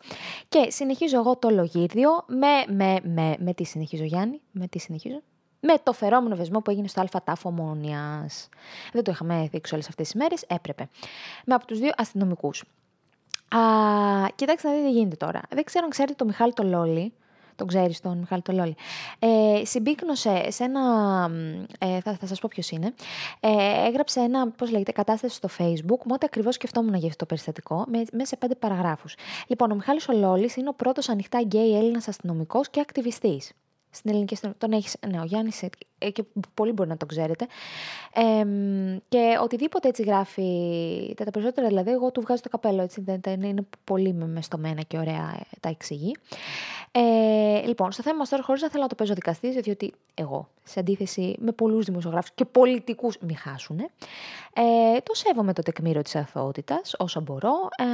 Και 0.49 0.65
συνεχίζω 0.69 1.17
εγώ 1.17 1.37
το 1.37 1.49
λογίδιο 1.49 2.09
με, 2.27 2.73
με, 2.75 2.99
με, 3.03 3.35
με 3.39 3.53
τι 3.53 3.63
συνεχίζω 3.63 4.03
Γιάννη, 4.03 4.41
με 4.51 4.67
τι 4.67 4.79
συνεχίζω 4.79 5.21
με 5.59 5.73
το 5.83 5.93
φερόμενο 5.93 6.35
βεσμό 6.35 6.59
που 6.59 6.71
έγινε 6.71 6.87
στο 6.87 7.01
Α 7.01 7.21
τάφο 7.23 7.49
Ομόνια. 7.49 8.29
Δεν 8.93 9.03
το 9.03 9.11
είχαμε 9.11 9.47
δείξει 9.51 9.73
όλες 9.73 9.87
αυτές 9.87 10.09
τις 10.09 10.21
μέρες, 10.21 10.43
έπρεπε. 10.47 10.89
Με 11.45 11.53
από 11.53 11.65
τους 11.65 11.79
δύο 11.79 11.91
αστυνομικούς. 11.97 12.63
Α, 13.49 13.59
κοιτάξτε 14.35 14.67
να 14.67 14.73
δείτε 14.73 14.87
τι 14.87 14.91
γίνεται 14.91 15.15
τώρα. 15.15 15.41
Δεν 15.49 15.63
ξέρω 15.63 15.83
αν 15.83 15.89
ξέρετε 15.89 16.13
το 16.13 16.25
Μιχάλη 16.25 16.53
το 16.53 16.63
Λόλι, 16.63 17.13
τον 17.55 17.67
ξέρεις 17.67 17.99
τον 17.99 18.17
Μιχάλη 18.17 18.41
Τολόλη, 18.41 18.75
ε, 19.19 19.65
συμπίκνωσε 19.65 20.51
σε 20.51 20.63
ένα, 20.63 20.81
ε, 21.79 21.99
θα, 21.99 22.17
θα 22.19 22.27
σας 22.27 22.39
πω 22.39 22.49
ποιος 22.51 22.69
είναι, 22.69 22.93
ε, 23.39 23.49
έγραψε 23.87 24.19
ένα, 24.19 24.49
πώς 24.49 24.71
λέγεται, 24.71 24.91
κατάσταση 24.91 25.35
στο 25.35 25.49
facebook, 25.57 26.01
με 26.03 26.13
ό,τι 26.13 26.25
ακριβώς 26.25 26.55
σκεφτόμουν 26.55 26.93
για 26.93 27.07
αυτό 27.07 27.17
το 27.17 27.25
περιστατικό, 27.25 27.85
με, 27.87 27.97
μέσα 27.97 28.25
σε 28.25 28.37
πέντε 28.37 28.55
παραγράφους. 28.55 29.15
Λοιπόν, 29.47 29.71
ο 29.71 29.75
Μιχάλης 29.75 30.07
Ολόλης 30.07 30.55
είναι 30.55 30.69
ο 30.69 30.73
πρώτος 30.73 31.09
ανοιχτά 31.09 31.41
γκέι 31.41 31.77
Έλληνας 31.77 32.07
αστυνομικός 32.07 32.69
και 32.69 32.79
ακτιβιστής 32.79 33.51
στην 33.95 34.09
ελληνική 34.09 34.33
αστυνομία. 34.33 34.59
Τον 34.59 34.71
έχεις. 34.71 34.95
Ναι, 35.11 35.19
ο 35.19 35.23
Γιάννης, 35.23 35.63
ε, 35.63 35.69
και 35.97 36.23
πολύ 36.53 36.71
μπορεί 36.71 36.89
να 36.89 36.97
το 36.97 37.05
ξέρετε. 37.05 37.47
Ε, 38.13 38.45
και 39.09 39.37
οτιδήποτε 39.41 39.87
έτσι 39.87 40.03
γράφει, 40.03 41.13
τα, 41.17 41.23
τα 41.23 41.31
περισσότερα 41.31 41.67
δηλαδή, 41.67 41.91
εγώ 41.91 42.11
του 42.11 42.21
βγάζω 42.21 42.41
το 42.41 42.49
καπέλο. 42.49 42.81
Έτσι, 42.81 43.01
δεν, 43.01 43.19
δεν 43.21 43.41
είναι 43.41 43.67
πολύ 43.83 44.13
μεστομένα 44.13 44.81
και 44.81 44.97
ωραία 44.97 45.37
ε, 45.39 45.57
τα 45.59 45.69
εξηγεί. 45.69 46.15
Ε, 46.91 47.61
λοιπόν, 47.65 47.91
στο 47.91 48.03
θέμα 48.03 48.17
μας 48.17 48.29
τώρα, 48.29 48.43
χωρίς 48.43 48.61
να 48.61 48.69
θέλω 48.69 48.83
να 48.83 48.89
το 48.89 48.95
παίζω 48.95 49.13
δικαστής, 49.13 49.55
διότι 49.55 49.93
εγώ, 50.13 50.49
σε 50.63 50.79
αντίθεση 50.79 51.35
με 51.39 51.51
πολλούς 51.51 51.85
δημοσιογράφους 51.85 52.31
και 52.35 52.45
πολιτικούς, 52.45 53.17
μη 53.21 53.33
χάσουν, 53.33 53.79
ε, 53.79 54.99
το 55.03 55.13
σέβομαι 55.13 55.53
το 55.53 55.61
τεκμήριο 55.61 56.01
της 56.01 56.15
αθωότητας 56.15 56.95
όσο 56.97 57.21
μπορώ. 57.21 57.67
Ε, 57.77 57.85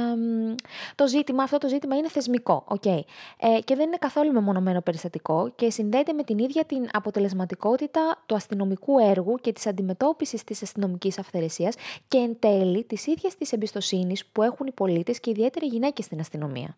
το 0.94 1.06
ζήτημα, 1.06 1.42
αυτό 1.42 1.58
το 1.58 1.68
ζήτημα 1.68 1.96
είναι 1.96 2.08
θεσμικό, 2.08 2.64
okay. 2.68 3.00
ε, 3.38 3.60
και 3.64 3.74
δεν 3.74 3.86
είναι 3.86 3.96
καθόλου 3.98 4.32
μεμονωμένο 4.32 4.80
περιστατικό 4.80 5.52
και 5.56 5.70
συνδέεται 5.70 6.12
με 6.12 6.22
την 6.22 6.38
ίδια 6.38 6.64
την 6.64 6.88
αποτελεσματικότητα 6.92 7.91
του 8.26 8.34
αστυνομικού 8.34 8.98
έργου 8.98 9.36
και 9.36 9.52
της 9.52 9.66
αντιμετώπισης 9.66 10.44
της 10.44 10.62
αστυνομικής 10.62 11.18
αυθαιρεσίας 11.18 11.74
και 12.08 12.18
εν 12.18 12.36
τέλει 12.38 12.84
της 12.84 13.06
ίδιας 13.06 13.36
της 13.36 13.52
εμπιστοσύνης 13.52 14.26
που 14.26 14.42
έχουν 14.42 14.66
οι 14.66 14.72
πολίτες 14.72 15.20
και 15.20 15.30
ιδιαίτερα 15.30 15.66
οι 15.66 15.68
γυναίκες 15.68 16.04
στην 16.04 16.20
αστυνομία. 16.20 16.76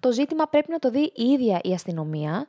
Το 0.00 0.12
ζήτημα 0.12 0.46
πρέπει 0.46 0.70
να 0.70 0.78
το 0.78 0.90
δει 0.90 1.12
η 1.14 1.24
ίδια 1.24 1.60
η 1.62 1.72
αστυνομία 1.72 2.46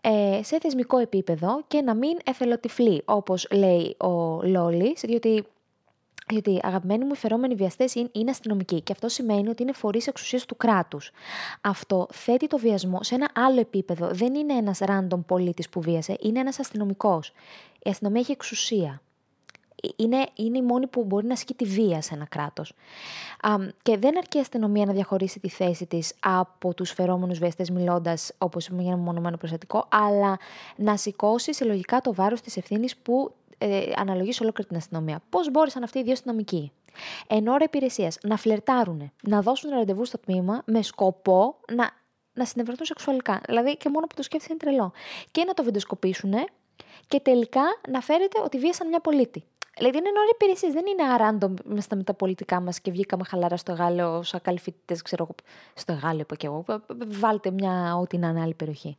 ε, 0.00 0.40
σε 0.42 0.58
θεσμικό 0.58 0.98
επίπεδο 0.98 1.62
και 1.68 1.82
να 1.82 1.94
μην 1.94 2.18
εθελοτυφλεί, 2.24 3.02
όπως 3.04 3.46
λέει 3.50 3.96
ο 3.98 4.42
Λόλης, 4.42 5.00
διότι 5.00 5.44
γιατί 6.30 6.58
αγαπημένοι 6.62 7.04
μου 7.04 7.12
οι 7.12 7.16
φερόμενοι 7.16 7.54
βιαστές 7.54 7.94
είναι, 7.94 8.30
αστυνομικοί 8.30 8.80
και 8.80 8.92
αυτό 8.92 9.08
σημαίνει 9.08 9.48
ότι 9.48 9.62
είναι 9.62 9.72
φορείς 9.72 10.06
εξουσίας 10.06 10.46
του 10.46 10.56
κράτους. 10.56 11.10
Αυτό 11.60 12.06
θέτει 12.12 12.46
το 12.46 12.58
βιασμό 12.58 13.02
σε 13.02 13.14
ένα 13.14 13.28
άλλο 13.34 13.60
επίπεδο. 13.60 14.08
Δεν 14.12 14.34
είναι 14.34 14.52
ένας 14.52 14.78
random 14.82 15.20
πολίτης 15.26 15.68
που 15.68 15.80
βίασε, 15.80 16.16
είναι 16.20 16.40
ένας 16.40 16.58
αστυνομικός. 16.58 17.32
Η 17.82 17.90
αστυνομία 17.90 18.20
έχει 18.20 18.32
εξουσία 18.32 19.02
είναι, 19.96 20.26
είναι 20.34 20.58
η 20.58 20.62
μόνη 20.62 20.86
που 20.86 21.04
μπορεί 21.04 21.26
να 21.26 21.32
ασκεί 21.32 21.54
τη 21.54 21.64
βία 21.64 22.00
σε 22.00 22.14
ένα 22.14 22.24
κράτος. 22.24 22.72
Και 23.82 23.96
δεν 23.96 24.16
αρκεί 24.16 24.36
η 24.36 24.40
αστυνομία 24.40 24.84
να 24.86 24.92
διαχωρίσει 24.92 25.40
τη 25.40 25.48
θέση 25.48 25.86
της 25.86 26.14
από 26.20 26.74
τους 26.74 26.90
φερόμενους 26.90 27.38
βιαστές, 27.38 27.70
μιλώντας 27.70 28.32
όπως 28.38 28.66
είπαμε 28.66 28.82
για 28.82 28.92
ένα 28.92 29.00
μονομένο 29.00 29.36
προστατικό, 29.36 29.86
αλλά 29.90 30.38
να 30.76 30.96
σηκώσει 30.96 31.54
συλλογικά 31.54 32.00
το 32.00 32.14
βάρος 32.14 32.40
της 32.40 32.56
ευθύνης 32.56 32.96
που 32.96 33.34
ε, 33.58 33.92
αναλογεί 33.96 34.32
σε 34.32 34.42
ολόκληρη 34.42 34.68
την 34.68 34.78
αστυνομία. 34.78 35.22
Πώς 35.30 35.50
μπόρεσαν 35.50 35.82
αυτοί 35.82 35.98
οι 35.98 36.02
δύο 36.02 36.12
αστυνομικοί, 36.12 36.72
εν 37.26 37.48
ώρα 37.48 37.64
υπηρεσίας, 37.64 38.18
να 38.22 38.36
φλερτάρουν, 38.36 39.12
να 39.22 39.42
δώσουν 39.42 39.70
ραντεβού 39.70 40.04
στο 40.04 40.18
τμήμα 40.18 40.62
με 40.64 40.82
σκοπό 40.82 41.56
να, 41.72 41.90
να 42.32 42.44
συνευρεθούν 42.44 42.86
σεξουαλικά. 42.86 43.40
Δηλαδή 43.46 43.76
και 43.76 43.88
μόνο 43.88 44.06
που 44.06 44.14
το 44.14 44.22
σκέφτεται 44.22 44.54
είναι 44.54 44.62
τρελό. 44.62 44.92
Και 45.30 45.44
να 45.44 45.54
το 45.54 45.62
βιντεοσκοπήσουν 45.62 46.34
και 47.08 47.20
τελικά 47.20 47.62
να 47.88 48.00
φέρεται 48.00 48.40
ότι 48.44 48.58
βίασαν 48.58 48.88
μια 48.88 49.00
πολίτη. 49.00 49.44
Δηλαδή 49.78 49.98
είναι 49.98 50.08
ώρα 50.08 50.28
υπηρεσίες, 50.34 50.72
δεν 50.72 50.84
είναι 50.86 51.12
αράντο 51.12 51.54
με 51.64 51.80
στα 51.80 51.96
μεταπολιτικά 51.96 52.60
μας 52.60 52.80
και 52.80 52.90
βγήκαμε 52.90 53.24
χαλαρά 53.24 53.56
στο 53.56 53.72
Γάλλο, 53.72 54.22
σαν 54.22 54.40
καλοί 54.40 54.60
ξέρω 55.02 55.22
εγώ. 55.22 55.34
Στο 55.74 55.92
Γάλλο 55.92 56.20
είπα 56.20 56.34
και 56.34 56.46
εγώ. 56.46 56.64
Βάλτε 57.06 57.50
μια 57.50 57.96
ό,τι 57.96 58.18
να 58.18 58.28
είναι 58.28 58.40
άλλη 58.40 58.54
περιοχή. 58.54 58.96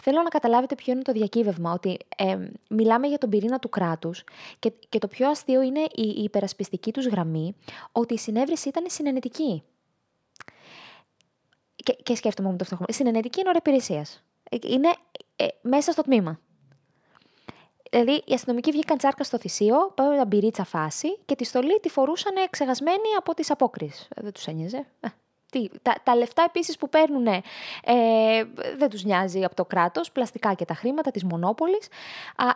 Θέλω 0.00 0.22
να 0.22 0.28
καταλάβετε 0.28 0.74
ποιο 0.74 0.92
είναι 0.92 1.02
το 1.02 1.12
διακύβευμα, 1.12 1.72
ότι 1.72 1.98
ε, 2.16 2.38
μιλάμε 2.68 3.06
για 3.06 3.18
τον 3.18 3.30
πυρήνα 3.30 3.58
του 3.58 3.68
κράτους 3.68 4.24
και, 4.58 4.72
και 4.88 4.98
το 4.98 5.08
πιο 5.08 5.30
αστείο 5.30 5.62
είναι 5.62 5.80
η, 5.80 6.14
η 6.16 6.22
υπερασπιστική 6.22 6.92
τους 6.92 7.06
γραμμή 7.06 7.54
ότι 7.92 8.14
η 8.14 8.18
συνέβρεση 8.18 8.68
ήταν 8.68 8.84
συνενετική. 8.86 9.62
Και, 11.74 11.92
και 12.02 12.14
σκέφτομαι 12.14 12.50
με 12.50 12.56
το 12.56 12.64
φτωχό. 12.64 12.84
Συνενετική 12.88 13.40
είναι 13.40 13.48
ώρα 13.48 13.58
υπηρεσίας. 13.58 14.24
Ε, 14.50 14.56
είναι 14.62 14.88
ε, 15.36 15.46
μέσα 15.60 15.92
στο 15.92 16.02
τμήμα. 16.02 16.40
Δηλαδή, 17.90 18.22
οι 18.24 18.34
αστυνομικοί 18.34 18.70
βγήκαν 18.70 18.98
τσάρκα 18.98 19.24
στο 19.24 19.38
θυσίο, 19.38 19.92
πάμε 19.94 20.16
με 20.16 20.24
μπυρίτσα 20.24 20.64
φάση 20.64 21.18
και 21.24 21.34
τη 21.34 21.44
στολή 21.44 21.80
τη 21.80 21.88
φορούσαν 21.88 22.34
ξεχασμένη 22.50 23.08
από 23.18 23.34
τις 23.34 23.50
απόκριες. 23.50 24.08
Ε, 24.14 24.22
δεν 24.22 24.32
τους 24.32 24.46
ένοιαζε. 24.46 24.86
Ε, 25.00 25.08
τι, 25.50 25.68
τα, 25.82 25.94
τα 26.02 26.16
λεφτά 26.16 26.44
επίσης 26.46 26.76
που 26.76 26.88
παίρνουν 26.88 27.26
ε, 27.26 27.42
δεν 28.76 28.88
τους 28.90 29.04
νοιάζει 29.04 29.44
από 29.44 29.54
το 29.54 29.64
κράτος, 29.64 30.12
πλαστικά 30.12 30.54
και 30.54 30.64
τα 30.64 30.74
χρήματα 30.74 31.10
της 31.10 31.24
μονόπολης. 31.24 31.88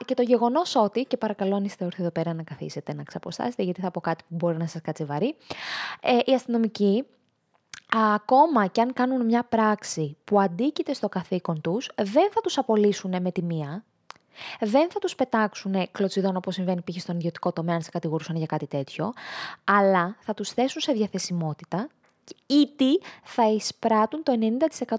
Και 0.05 0.15
το 0.15 0.23
γεγονός 0.23 0.77
ότι, 0.77 1.05
και 1.05 1.17
παρακαλώ 1.17 1.57
αν 1.57 1.65
είστε 1.65 1.85
όρθιοι 1.85 2.01
εδώ 2.05 2.13
πέρα 2.13 2.35
να 2.35 2.43
καθίσετε 2.43 2.95
να 2.95 3.03
ξαποστάσετε, 3.03 3.63
γιατί 3.63 3.81
θα 3.81 3.91
πω 3.91 4.01
κάτι 4.01 4.25
που 4.29 4.35
μπορεί 4.35 4.57
να 4.57 4.67
σας 4.67 4.81
κάτσει 4.81 5.05
βαρύ. 5.05 5.37
Ε, 6.01 6.19
οι 6.25 6.33
αστυνομικοί 6.33 7.05
ακόμα 8.15 8.67
και 8.67 8.81
αν 8.81 8.93
κάνουν 8.93 9.25
μια 9.25 9.45
πράξη 9.45 10.17
που 10.25 10.41
αντίκειται 10.41 10.95
στο 10.95 11.09
καθήκον 11.09 11.61
τους, 11.61 11.91
δεν 11.97 12.31
θα 12.33 12.41
τους 12.41 12.59
απολύσουν 12.59 13.23
με 13.23 13.31
τη 13.33 13.43
μία, 13.43 13.85
δεν 14.61 14.91
θα 14.91 14.99
τους 14.99 15.15
πετάξουν 15.15 15.89
κλωτσιδών 15.93 16.37
όπως 16.37 16.55
συμβαίνει 16.55 16.81
π.χ. 16.81 17.01
στον 17.01 17.17
ιδιωτικό 17.17 17.53
τομέα, 17.53 17.75
αν 17.75 17.83
σε 17.83 17.91
κατηγορούσαν 17.91 18.37
για 18.37 18.47
κάτι 18.47 18.67
τέτοιο, 18.67 19.13
αλλά 19.65 20.17
θα 20.21 20.35
τους 20.35 20.51
θέσουν 20.51 20.81
σε 20.81 20.93
διαθεσιμότητα 20.93 21.89
ή 22.47 22.69
θα 23.23 23.51
εισπράττουν 23.51 24.23
το 24.23 24.33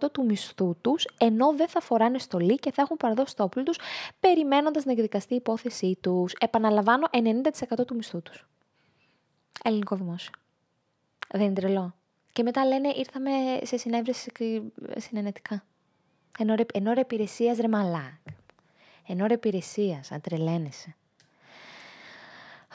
90% 0.03 0.11
του 0.11 0.25
μισθού 0.25 0.75
τους, 0.81 1.07
ενώ 1.17 1.53
δεν 1.55 1.67
θα 1.67 1.81
φοράνε 1.81 2.19
στολή 2.19 2.57
και 2.57 2.71
θα 2.71 2.81
έχουν 2.81 2.97
παραδώσει 2.97 3.35
το 3.35 3.43
όπλο 3.43 3.63
τους, 3.63 3.77
περιμένοντας 4.19 4.85
να 4.85 4.91
εκδικαστεί 4.91 5.33
η 5.33 5.35
υπόθεσή 5.35 5.97
τους. 6.01 6.33
Επαναλαμβάνω, 6.39 7.07
90% 7.11 7.85
του 7.87 7.95
μισθού 7.95 8.21
τους. 8.21 8.47
Ελληνικό 9.63 9.95
δημόσιο. 9.95 10.31
Δεν 11.29 11.41
είναι 11.41 11.53
τρελό. 11.53 11.93
Και 12.33 12.43
μετά 12.43 12.65
λένε 12.65 12.93
ήρθαμε 12.95 13.31
σε 13.63 13.77
συνέβρεση 13.77 14.31
συνενετικά. 14.97 15.63
Εν 16.73 16.87
ώρα 16.87 16.99
υπηρεσίας 16.99 17.57
ρε 17.57 17.67
μαλάκ 17.67 18.13
εν 19.07 19.22
ώρα 19.22 19.33
υπηρεσίας, 19.33 20.12
αν 20.12 20.22
τρελαίνεσαι. 20.22 20.95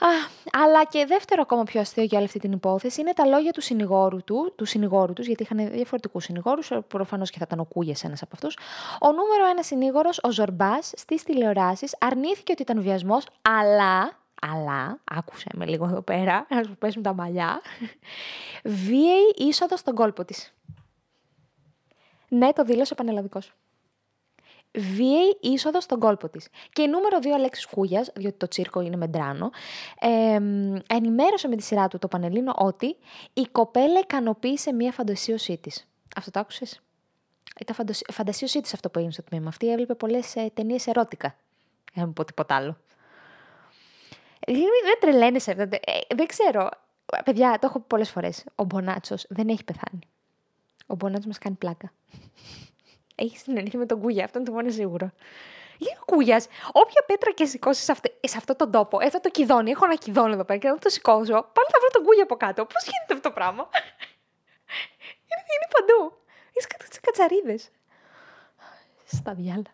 Α, 0.01 0.09
αλλά 0.53 0.85
και 0.85 1.05
δεύτερο 1.07 1.43
ακόμα 1.43 1.63
πιο 1.63 1.81
αστείο 1.81 2.03
για 2.03 2.19
όλη 2.19 2.27
αυτή 2.27 2.39
την 2.39 2.53
υπόθεση 2.53 3.01
είναι 3.01 3.13
τα 3.13 3.27
λόγια 3.27 3.53
του 3.53 3.61
συνηγόρου 3.61 4.25
του, 4.25 4.53
του 4.57 4.65
συνηγόρου 4.65 5.13
τους, 5.13 5.27
γιατί 5.27 5.43
είχαν 5.43 5.71
διαφορετικούς 5.71 6.25
συνηγόρους, 6.25 6.71
προφανώς 6.89 7.31
και 7.31 7.39
θα 7.39 7.45
ήταν 7.47 7.61
ο 7.61 7.65
Κούγε 7.65 7.93
ένας 8.03 8.23
από 8.23 8.31
αυτούς. 8.35 8.59
Ο 9.01 9.07
νούμερο 9.07 9.47
ένα 9.51 9.63
συνήγορος, 9.63 10.21
ο 10.23 10.31
Ζορμπάς, 10.31 10.93
στις 10.97 11.23
τηλεοράσεις 11.23 11.97
αρνήθηκε 12.01 12.53
ότι 12.53 12.63
ήταν 12.63 12.83
βιασμός, 12.83 13.27
αλλά. 13.43 14.17
Αλλά, 14.43 14.99
άκουσε 15.05 15.47
με 15.55 15.67
λίγο 15.67 15.85
εδώ 15.85 16.01
πέρα, 16.01 16.47
να 16.51 16.63
σου 16.63 16.77
πέσουν 16.79 17.03
τα 17.03 17.13
μαλλιά. 17.13 17.61
Βίαιη 18.87 19.35
είσοδος 19.37 19.81
στον 19.81 19.95
κόλπο 19.95 20.25
της. 20.25 20.55
Ναι, 22.29 22.53
το 22.53 22.65
δήλωσε 22.65 22.93
ο 22.93 22.97
Πανελλαδικός 22.97 23.53
βίαιη 24.75 25.39
είσοδος 25.41 25.85
στον 25.85 25.99
κόλπο 25.99 26.29
της. 26.29 26.49
Και 26.73 26.83
η 26.83 26.89
νούμερο 26.89 27.19
2 27.23 27.27
Αλέξης 27.35 27.67
Κούγιας, 27.67 28.11
διότι 28.15 28.37
το 28.37 28.49
τσίρκο 28.49 28.81
είναι 28.81 28.97
μεντράνο, 28.97 29.51
ε, 30.01 30.41
ενημέρωσε 30.87 31.49
με 31.49 31.57
τη 31.57 31.63
σειρά 31.63 31.89
του 31.89 31.99
το 31.99 32.09
Πανελλήνιο 32.09 32.53
ότι 32.57 32.97
η 33.33 33.47
κοπέλα 33.53 33.99
ικανοποίησε 33.99 34.73
μία 34.73 34.93
φαντασίωσή 34.93 35.57
της. 35.57 35.89
Αυτό 36.17 36.31
το 36.31 36.41
άκουσες; 36.41 36.81
Ήταν 37.61 37.87
φαντασίωσή 38.13 38.61
της 38.61 38.75
αυτό 38.75 38.91
που 38.91 38.99
έγινε 38.99 39.15
στο 39.15 39.23
τμήμα. 39.23 39.49
Αυτή 39.49 39.71
έβλεπε 39.71 39.95
πολλές 39.95 40.37
ε, 40.37 40.51
ταινίες 40.55 40.87
ερώτικα. 40.87 41.37
Δεν 41.95 42.05
μου 42.07 42.13
πω 42.13 42.25
τίποτα 42.25 42.55
άλλο. 42.55 42.77
Ε, 44.41 44.53
δεν 44.53 44.99
τρελαίνεσαι. 45.01 45.55
Δεν, 45.55 45.69
ε, 45.73 46.15
δεν 46.15 46.27
ξέρω. 46.27 46.69
Παιδιά, 47.25 47.53
το 47.53 47.67
έχω 47.67 47.79
πει 47.79 47.85
πολλές 47.87 48.11
φορές. 48.11 48.45
Ο 48.55 48.65
Μπονάτσος 48.65 49.27
δεν 49.29 49.49
έχει 49.49 49.65
πεθάνει. 49.65 50.09
Ο 50.87 50.95
Μπονάτσος 50.95 51.27
μας 51.27 51.39
κάνει 51.39 51.57
πλάκα. 51.57 51.93
Έχεις 53.21 53.41
συνεννοηθεί 53.43 53.77
με 53.77 53.87
τον 53.87 54.01
Κούγια, 54.01 54.25
αυτό 54.25 54.39
είναι 54.39 54.49
το 54.49 54.55
μόνο 54.55 54.71
σίγουρο. 54.71 55.11
Είναι 55.79 55.99
ο 56.01 56.05
Κούγιας, 56.05 56.47
όποια 56.73 57.05
πέτρα 57.07 57.31
και 57.31 57.45
σηκώσεις 57.45 57.85
σε, 57.85 57.95
σε 58.21 58.37
αυτόν 58.37 58.57
τον 58.57 58.71
τόπο, 58.71 58.99
εδώ 59.01 59.21
το 59.21 59.31
κηδόνι, 59.31 59.71
έχω 59.71 59.85
ένα 59.85 59.95
κηδόνι 59.95 60.33
εδώ 60.33 60.45
πέρα 60.45 60.59
και 60.59 60.67
όταν 60.67 60.79
το 60.79 60.89
σηκώσω, 60.89 61.33
πάλι 61.33 61.69
θα 61.73 61.79
βρω 61.81 61.89
τον 61.93 62.03
Κούγια 62.05 62.23
από 62.23 62.37
κάτω. 62.37 62.65
Πώς 62.65 62.83
γίνεται 62.85 63.15
αυτό 63.15 63.29
το 63.29 63.35
πράγμα; 63.35 63.69
είναι, 65.29 65.45
είναι 65.55 65.69
παντού. 65.77 66.01
Είσαι 66.53 66.67
κάτω 66.71 66.85
στι 66.85 67.01
κατσαρίδες. 67.01 67.71
Στα 69.05 69.35
διάλα. 69.35 69.73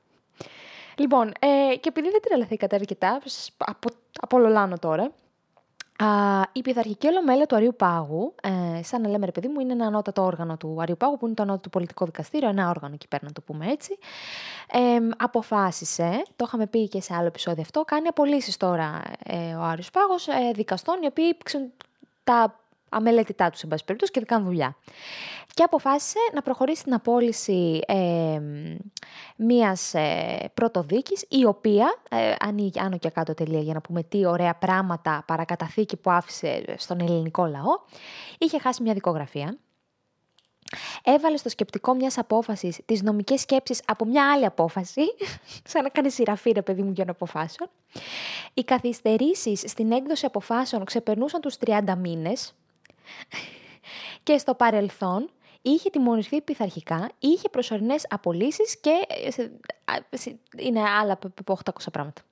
Λοιπόν, 0.97 1.33
ε, 1.39 1.77
και 1.77 1.89
επειδή 1.89 2.11
δεν 2.11 2.21
τρελαθήκατε 2.21 2.75
αρκετά, 2.75 3.21
από, 3.59 3.89
απολολάνω 4.21 4.79
τώρα, 4.79 5.13
Α, 5.99 6.43
η 6.53 6.63
πειθαρχική 6.63 7.07
ολομέλεια 7.07 7.47
του 7.47 7.57
Αρίου 7.57 7.75
Πάγου, 7.77 8.35
ε, 8.43 8.83
σαν 8.83 9.01
να 9.01 9.09
λέμε 9.09 9.25
ρε 9.25 9.33
παιδί 9.33 9.49
μου, 9.49 9.61
είναι 9.61 9.73
ένα 9.73 9.87
ανώτατο 9.87 10.23
όργανο 10.23 10.57
του 10.57 10.77
Αρίου 10.81 10.97
Πάγου, 10.97 11.17
που 11.17 11.27
είναι 11.27 11.35
το 11.35 11.43
ανώτατο 11.43 11.69
πολιτικό 11.69 12.05
δικαστήριο, 12.05 12.49
ένα 12.49 12.69
όργανο 12.69 12.95
εκεί 12.95 13.09
πέρα 13.09 13.23
να 13.27 13.33
το 13.33 13.41
πούμε 13.41 13.67
έτσι. 13.67 13.99
Ε, 14.71 14.99
αποφάσισε, 15.17 16.23
το 16.37 16.45
είχαμε 16.47 16.67
πει 16.67 16.89
και 16.89 17.01
σε 17.01 17.15
άλλο 17.15 17.27
επεισόδιο 17.27 17.63
αυτό, 17.63 17.85
κάνει 17.85 18.09
απολύσεις 18.09 18.57
τώρα 18.57 19.03
ε, 19.25 19.55
ο 19.55 19.63
Άριος 19.63 19.91
Πάγος 19.91 20.29
ε, 20.29 20.53
δικαστών, 20.55 21.03
οι 21.03 21.07
οποίοι 21.07 21.37
τα 22.25 22.61
αμελετητά 22.95 23.51
τους, 23.51 23.59
σε 23.59 23.67
πάση 23.67 23.85
περιπτώσει, 23.85 24.13
και 24.13 24.19
δεν 24.19 24.29
κάνουν 24.29 24.47
δουλειά. 24.47 24.77
Και 25.55 25.63
αποφάσισε 25.63 26.19
να 26.33 26.43
προχωρήσει 26.43 26.81
στην 26.81 26.95
απόλυση 26.95 27.81
ε, 27.87 28.41
μιας 29.37 29.95
ε, 29.95 30.51
πρωτοδίκης, 30.55 31.25
η 31.29 31.45
οποία 31.45 31.95
ε, 32.11 32.35
ανοίγει 32.39 32.79
άνω 32.79 32.99
και 32.99 33.11
κάτω 33.11 33.35
τελεία 33.35 33.61
για 33.61 33.75
να 33.75 33.81
πούμε 33.81 34.03
τι 34.03 34.27
ωραία 34.27 34.55
πράγματα 34.55 35.25
παρακαταθήκη 35.27 35.97
που 35.97 36.11
άφησε 36.11 36.65
στον 36.77 37.01
ελληνικό 37.01 37.47
λαό, 37.47 37.79
είχε 38.39 38.59
χάσει 38.59 38.83
μια 38.83 38.95
δικογραφία. 38.95 39.59
έβαλε 41.05 41.37
στο 41.37 41.49
σκεπτικό 41.49 41.95
μιας 41.95 42.19
απόφασης 42.19 42.81
τις 42.85 43.03
νομικές 43.03 43.41
σκέψεις 43.41 43.83
από 43.87 44.05
μια 44.05 44.33
άλλη 44.33 44.45
απόφαση, 44.45 45.03
σαν 45.71 45.83
να 45.83 45.89
κάνει 45.89 46.11
σειραφή, 46.11 46.51
ρε 46.51 46.63
παιδί 46.63 46.83
μου, 46.83 46.93
για 46.93 47.05
αποφάσεων. 47.09 47.71
Οι 48.55 48.65
καθυστερήσεις 48.65 49.63
στην 49.67 49.93
έκδοση 49.93 50.27
αποφάσεων 50.27 50.85
ξεπερνούσαν 50.85 51.41
τους 51.41 51.57
30 51.67 51.95
μήνες. 51.99 52.55
Και 54.23 54.39
στο 54.39 54.55
παρελθόν 54.55 55.31
είχε 55.63 55.91
τιμωρηθεί 55.91 56.41
πειθαρχικά, 56.41 57.11
είχε 57.19 57.49
προσωρινές 57.49 58.07
απολύσεις 58.11 58.81
και 58.81 58.91
ε, 59.09 59.45
είναι 60.57 60.81
άλλα 60.81 61.13
από 61.13 61.59
800 61.65 61.71
πράγματα. 61.93 62.23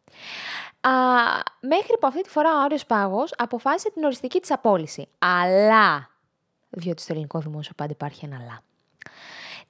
Α, 0.81 0.91
μέχρι 1.61 1.99
που 2.01 2.07
αυτή 2.07 2.21
τη 2.23 2.29
φορά 2.29 2.55
ο 2.55 2.63
Άριος 2.63 2.87
Πάγος 2.87 3.35
αποφάσισε 3.37 3.91
την 3.91 4.05
οριστική 4.05 4.41
της 4.41 4.51
απόλυση. 4.51 5.09
Αλλά, 5.19 6.11
διότι 6.71 7.03
στο 7.03 7.13
ελληνικό 7.13 7.39
δημόσιο 7.39 7.73
πάντα 7.77 7.93
υπάρχει 7.93 8.25
ένα 8.25 8.37
αλλά, 8.37 8.63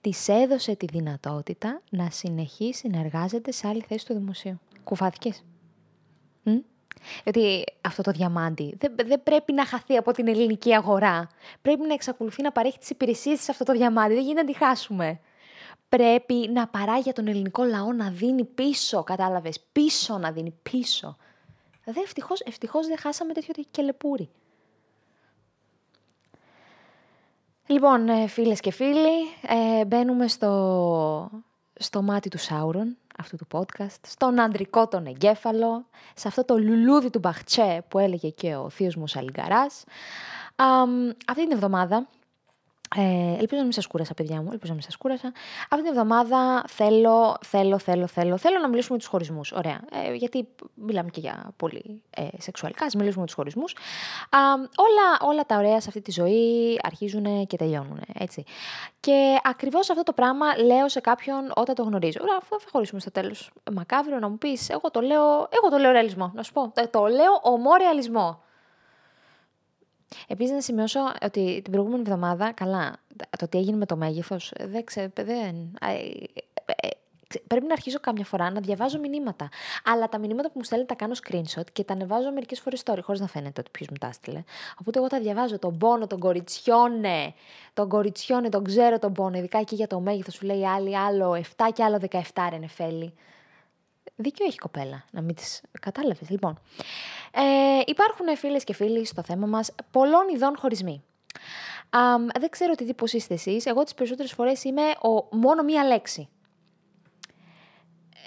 της 0.00 0.28
έδωσε 0.28 0.76
τη 0.76 0.86
δυνατότητα 0.86 1.82
να 1.90 2.10
συνεχίσει 2.10 2.88
να 2.88 3.00
εργάζεται 3.00 3.52
σε 3.52 3.68
άλλη 3.68 3.84
θέση 3.88 4.06
του 4.06 4.14
δημοσίου. 4.14 4.60
Κουφάθηκες; 4.84 5.44
Γιατί 7.24 7.64
αυτό 7.80 8.02
το 8.02 8.10
διαμάντι 8.10 8.76
δεν, 8.78 8.94
δεν 9.06 9.22
πρέπει 9.22 9.52
να 9.52 9.66
χαθεί 9.66 9.96
από 9.96 10.12
την 10.12 10.28
ελληνική 10.28 10.74
αγορά. 10.74 11.28
Πρέπει 11.62 11.86
να 11.86 11.94
εξακολουθεί 11.94 12.42
να 12.42 12.52
παρέχει 12.52 12.78
τις 12.78 12.90
υπηρεσίες 12.90 13.40
σε 13.40 13.50
αυτό 13.50 13.64
το 13.64 13.72
διαμάντι. 13.72 14.14
Δεν 14.14 14.22
γίνεται 14.22 14.42
να 14.42 14.52
τη 14.52 14.58
χάσουμε. 14.58 15.20
Πρέπει 15.88 16.34
να 16.52 16.66
παράγει 16.66 17.00
για 17.00 17.12
τον 17.12 17.28
ελληνικό 17.28 17.64
λαό 17.64 17.92
να 17.92 18.10
δίνει 18.10 18.44
πίσω, 18.44 19.02
κατάλαβες. 19.02 19.60
Πίσω 19.72 20.18
να 20.18 20.30
δίνει, 20.32 20.54
πίσω. 20.62 21.16
Δηλαδή 21.84 22.00
ευτυχώς 22.00 22.40
ευτυχώς 22.40 22.86
δεν 22.86 22.98
χάσαμε 22.98 23.32
τέτοιο 23.32 23.64
κελεπούρι. 23.70 24.30
Λοιπόν, 27.66 28.08
ε, 28.08 28.26
φίλες 28.26 28.60
και 28.60 28.70
φίλοι, 28.70 29.26
ε, 29.80 29.84
μπαίνουμε 29.84 30.28
στο, 30.28 31.30
στο 31.74 32.02
μάτι 32.02 32.28
του 32.28 32.38
Σάουρον 32.38 32.96
αυτού 33.18 33.36
του 33.36 33.46
podcast, 33.52 34.00
στον 34.06 34.40
αντρικό 34.40 34.88
τον 34.88 35.06
εγκέφαλο, 35.06 35.86
σε 36.14 36.28
αυτό 36.28 36.44
το 36.44 36.58
λουλούδι 36.58 37.10
του 37.10 37.18
Μπαχτσέ 37.18 37.84
που 37.88 37.98
έλεγε 37.98 38.28
και 38.28 38.54
ο 38.54 38.70
θείος 38.70 38.96
μου 38.96 39.06
Σαλιγκαράς. 39.06 39.84
αυτή 41.26 41.42
την 41.42 41.52
εβδομάδα 41.52 42.06
ε, 42.96 43.36
ελπίζω 43.38 43.56
να 43.56 43.62
μην 43.62 43.72
σας 43.72 43.86
κούρασα, 43.86 44.14
παιδιά 44.14 44.42
μου. 44.42 44.48
Ελπίζω 44.52 44.72
να 44.72 44.72
μην 44.72 44.82
σας 44.82 44.96
κούρασα. 44.96 45.32
Αυτή 45.70 45.84
την 45.84 45.86
εβδομάδα 45.86 46.64
θέλω, 46.68 47.36
θέλω, 47.44 47.78
θέλω, 47.78 48.06
θέλω, 48.06 48.36
θέλω 48.36 48.58
να 48.58 48.68
μιλήσουμε 48.68 48.96
για 48.96 48.98
τους 48.98 49.06
χωρισμούς. 49.06 49.52
Ωραία. 49.52 49.80
Ε, 49.92 50.14
γιατί 50.14 50.48
μιλάμε 50.74 51.10
και 51.10 51.20
για 51.20 51.52
πολύ 51.56 52.02
ε, 52.10 52.26
σεξουαλικά. 52.38 52.84
Α 52.84 52.88
μιλήσουμε 52.94 53.24
για 53.24 53.24
τους 53.24 53.34
χωρισμούς. 53.34 53.76
Όλα, 54.76 55.30
όλα 55.30 55.46
τα 55.46 55.56
ωραία 55.56 55.80
σε 55.80 55.88
αυτή 55.88 56.00
τη 56.00 56.10
ζωή 56.10 56.78
αρχίζουν 56.82 57.46
και 57.46 57.56
τελειώνουν. 57.56 58.00
Έτσι. 58.14 58.44
Και 59.00 59.38
ακριβώς 59.42 59.90
αυτό 59.90 60.02
το 60.02 60.12
πράγμα 60.12 60.56
λέω 60.56 60.88
σε 60.88 61.00
κάποιον 61.00 61.52
όταν 61.54 61.74
το 61.74 61.82
γνωρίζω. 61.82 62.18
Ωραία, 62.22 62.36
αυτό 62.40 62.60
θα 62.60 62.66
χωρίσουμε 62.72 63.00
στο 63.00 63.10
τέλος. 63.10 63.50
Μακάβριο 63.72 64.18
να 64.18 64.28
μου 64.28 64.38
πεις, 64.38 64.68
εγώ 64.68 64.90
το 64.90 65.00
λέω, 65.00 65.24
εγώ 65.32 65.68
το 65.70 65.76
λέω 65.78 65.90
ρεαλισμό. 65.90 66.32
Να 66.34 66.42
σου 66.42 66.52
πω. 66.52 66.72
Ε, 66.74 66.86
το 66.86 67.06
λέω 67.06 67.40
ομό 67.42 67.74
ρεαλισμό. 67.78 68.42
Επίσης, 70.26 70.52
να 70.52 70.60
σημειώσω 70.60 71.00
ότι 71.22 71.60
την 71.62 71.72
προηγούμενη 71.72 72.02
εβδομάδα, 72.02 72.52
καλά, 72.52 72.96
το 73.38 73.48
τι 73.48 73.58
έγινε 73.58 73.76
με 73.76 73.86
το 73.86 73.96
μέγεθος, 73.96 74.52
δεν 74.58 74.84
ξέρω. 74.84 75.08
Δεν, 75.14 75.74
ε, 75.80 76.88
πρέπει 77.46 77.66
να 77.66 77.72
αρχίσω 77.72 78.00
κάμια 78.00 78.24
φορά 78.24 78.50
να 78.50 78.60
διαβάζω 78.60 78.98
μηνύματα. 78.98 79.48
Αλλά 79.84 80.08
τα 80.08 80.18
μηνύματα 80.18 80.48
που 80.48 80.54
μου 80.56 80.64
στέλνει 80.64 80.84
τα 80.84 80.94
κάνω 80.94 81.14
screenshot 81.22 81.66
και 81.72 81.84
τα 81.84 81.92
ανεβάζω 81.92 82.32
μερικές 82.32 82.60
φορές 82.60 82.82
story, 82.84 82.98
χωρίς 83.02 83.20
να 83.20 83.26
φαίνεται 83.26 83.60
ότι 83.60 83.70
ποιος 83.70 83.88
μου 83.88 83.96
τα 84.00 84.06
έστειλε. 84.06 84.42
Οπότε 84.80 84.98
εγώ 84.98 85.06
τα 85.06 85.20
διαβάζω. 85.20 85.58
Τον 85.58 85.78
πόνο, 85.78 86.06
τον 86.06 86.18
κοριτσιόνε. 86.18 87.34
Τον 87.74 87.88
κοριτσιόνε, 87.88 88.48
τον 88.48 88.64
ξέρω 88.64 88.98
τον 88.98 89.12
πόνο. 89.12 89.38
Ειδικά 89.38 89.58
εκεί 89.58 89.74
για 89.74 89.86
το 89.86 90.00
μέγεθος 90.00 90.34
σου 90.34 90.46
λέει 90.46 90.66
άλλη 90.66 90.96
άλλο 90.96 91.42
7 91.56 91.68
και 91.72 91.84
άλλο 91.84 92.00
17 92.10 92.20
ρε 92.50 92.58
νεφέλη. 92.58 93.14
Δίκιο 94.16 94.46
έχει 94.46 94.58
κοπέλα, 94.58 95.04
να 95.10 95.20
μην 95.20 95.34
τις 95.34 95.60
κατάλαβες. 95.80 96.30
Λοιπόν, 96.30 96.58
ε, 97.32 97.82
υπάρχουν 97.86 98.36
φίλες 98.36 98.64
και 98.64 98.74
φίλοι 98.74 99.04
στο 99.04 99.22
θέμα 99.22 99.46
μας 99.46 99.74
πολλών 99.90 100.28
ειδών 100.34 100.56
χωρισμοί. 100.56 101.02
δεν 102.38 102.50
ξέρω 102.50 102.74
τι 102.74 102.84
τύπος 102.84 103.12
είστε 103.12 103.34
εσείς, 103.34 103.66
εγώ 103.66 103.82
τις 103.82 103.94
περισσότερες 103.94 104.32
φορές 104.32 104.64
είμαι 104.64 104.82
ο, 104.82 105.36
μόνο 105.36 105.62
μία 105.62 105.84
λέξη. 105.84 106.28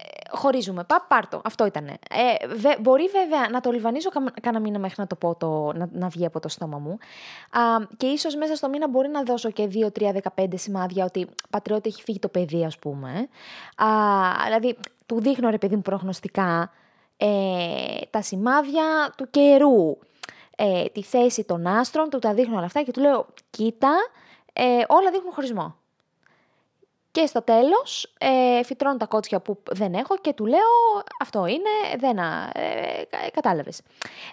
Ε, 0.04 0.38
χωρίζουμε. 0.38 0.84
Πά, 0.84 1.06
πάρτο. 1.08 1.42
Αυτό 1.44 1.66
ήταν. 1.66 1.88
Ε, 1.88 1.98
μπορεί 2.80 3.08
βέβαια 3.08 3.50
να 3.50 3.62
το 3.62 3.72
λιβανίζω 3.72 4.10
κάνα 4.42 4.60
μήνα 4.60 4.80
μέχρι 4.80 4.96
να 4.98 5.08
το 5.08 5.16
πω 5.16 5.36
το, 5.36 5.72
να, 5.74 5.90
να 5.92 6.08
βγει 6.08 6.26
από 6.26 6.40
το 6.40 6.48
στόμα 6.48 6.78
μου. 6.78 6.98
Α, 7.50 7.86
και 7.98 8.06
ίσως 8.06 8.36
μέσα 8.36 8.56
στο 8.56 8.70
μήνα 8.70 8.90
μπορεί 8.90 9.08
να 9.08 9.24
δώσω 9.24 9.52
και 9.52 9.70
2, 9.74 9.88
3, 10.00 10.16
15 10.36 10.48
σημάδια 10.56 11.06
ότι 11.06 11.28
πατριώτη 11.50 11.90
έχει 11.90 12.04
φύγει 12.04 12.20
το 12.20 12.28
παιδί, 12.28 12.66
ας 12.66 12.80
πούμε. 12.80 13.28
Α, 13.76 13.88
δηλαδή, 14.46 14.78
του 15.06 15.22
δείχνω 15.22 15.50
ρε 15.50 15.58
παιδί 15.58 15.76
μου 15.76 15.82
προγνωστικά 15.82 16.72
ε, 17.18 17.28
τα 18.10 18.22
σημάδια 18.22 19.14
του 19.18 19.30
καιρού, 19.30 19.98
ε, 20.56 20.86
τη 20.86 21.04
θέση 21.04 21.44
των 21.44 21.68
άστρων, 21.68 22.10
του 22.10 22.20
τα 22.20 22.34
δείχνω 22.34 22.56
όλα 22.56 22.66
αυτά 22.66 22.82
και 22.82 22.92
του 22.92 23.02
λέω 23.02 23.26
κοίτα, 23.50 23.94
ε, 24.54 24.84
όλα 24.88 25.12
δείχνουν 25.12 25.34
χωρισμό. 25.34 25.76
Και 27.12 27.26
στο 27.26 27.42
τέλος 27.42 28.14
ε, 28.18 28.64
φυτρώνω 28.64 28.98
τα 28.98 29.06
κότσια 29.06 29.40
που 29.40 29.58
δεν 29.72 29.94
έχω 29.94 30.18
και 30.18 30.34
του 30.34 30.46
λέω 30.46 30.70
αυτό 31.22 31.46
είναι, 31.46 31.98
δεν 31.98 32.18
ε, 32.18 33.30
κατάλαβες. 33.34 33.82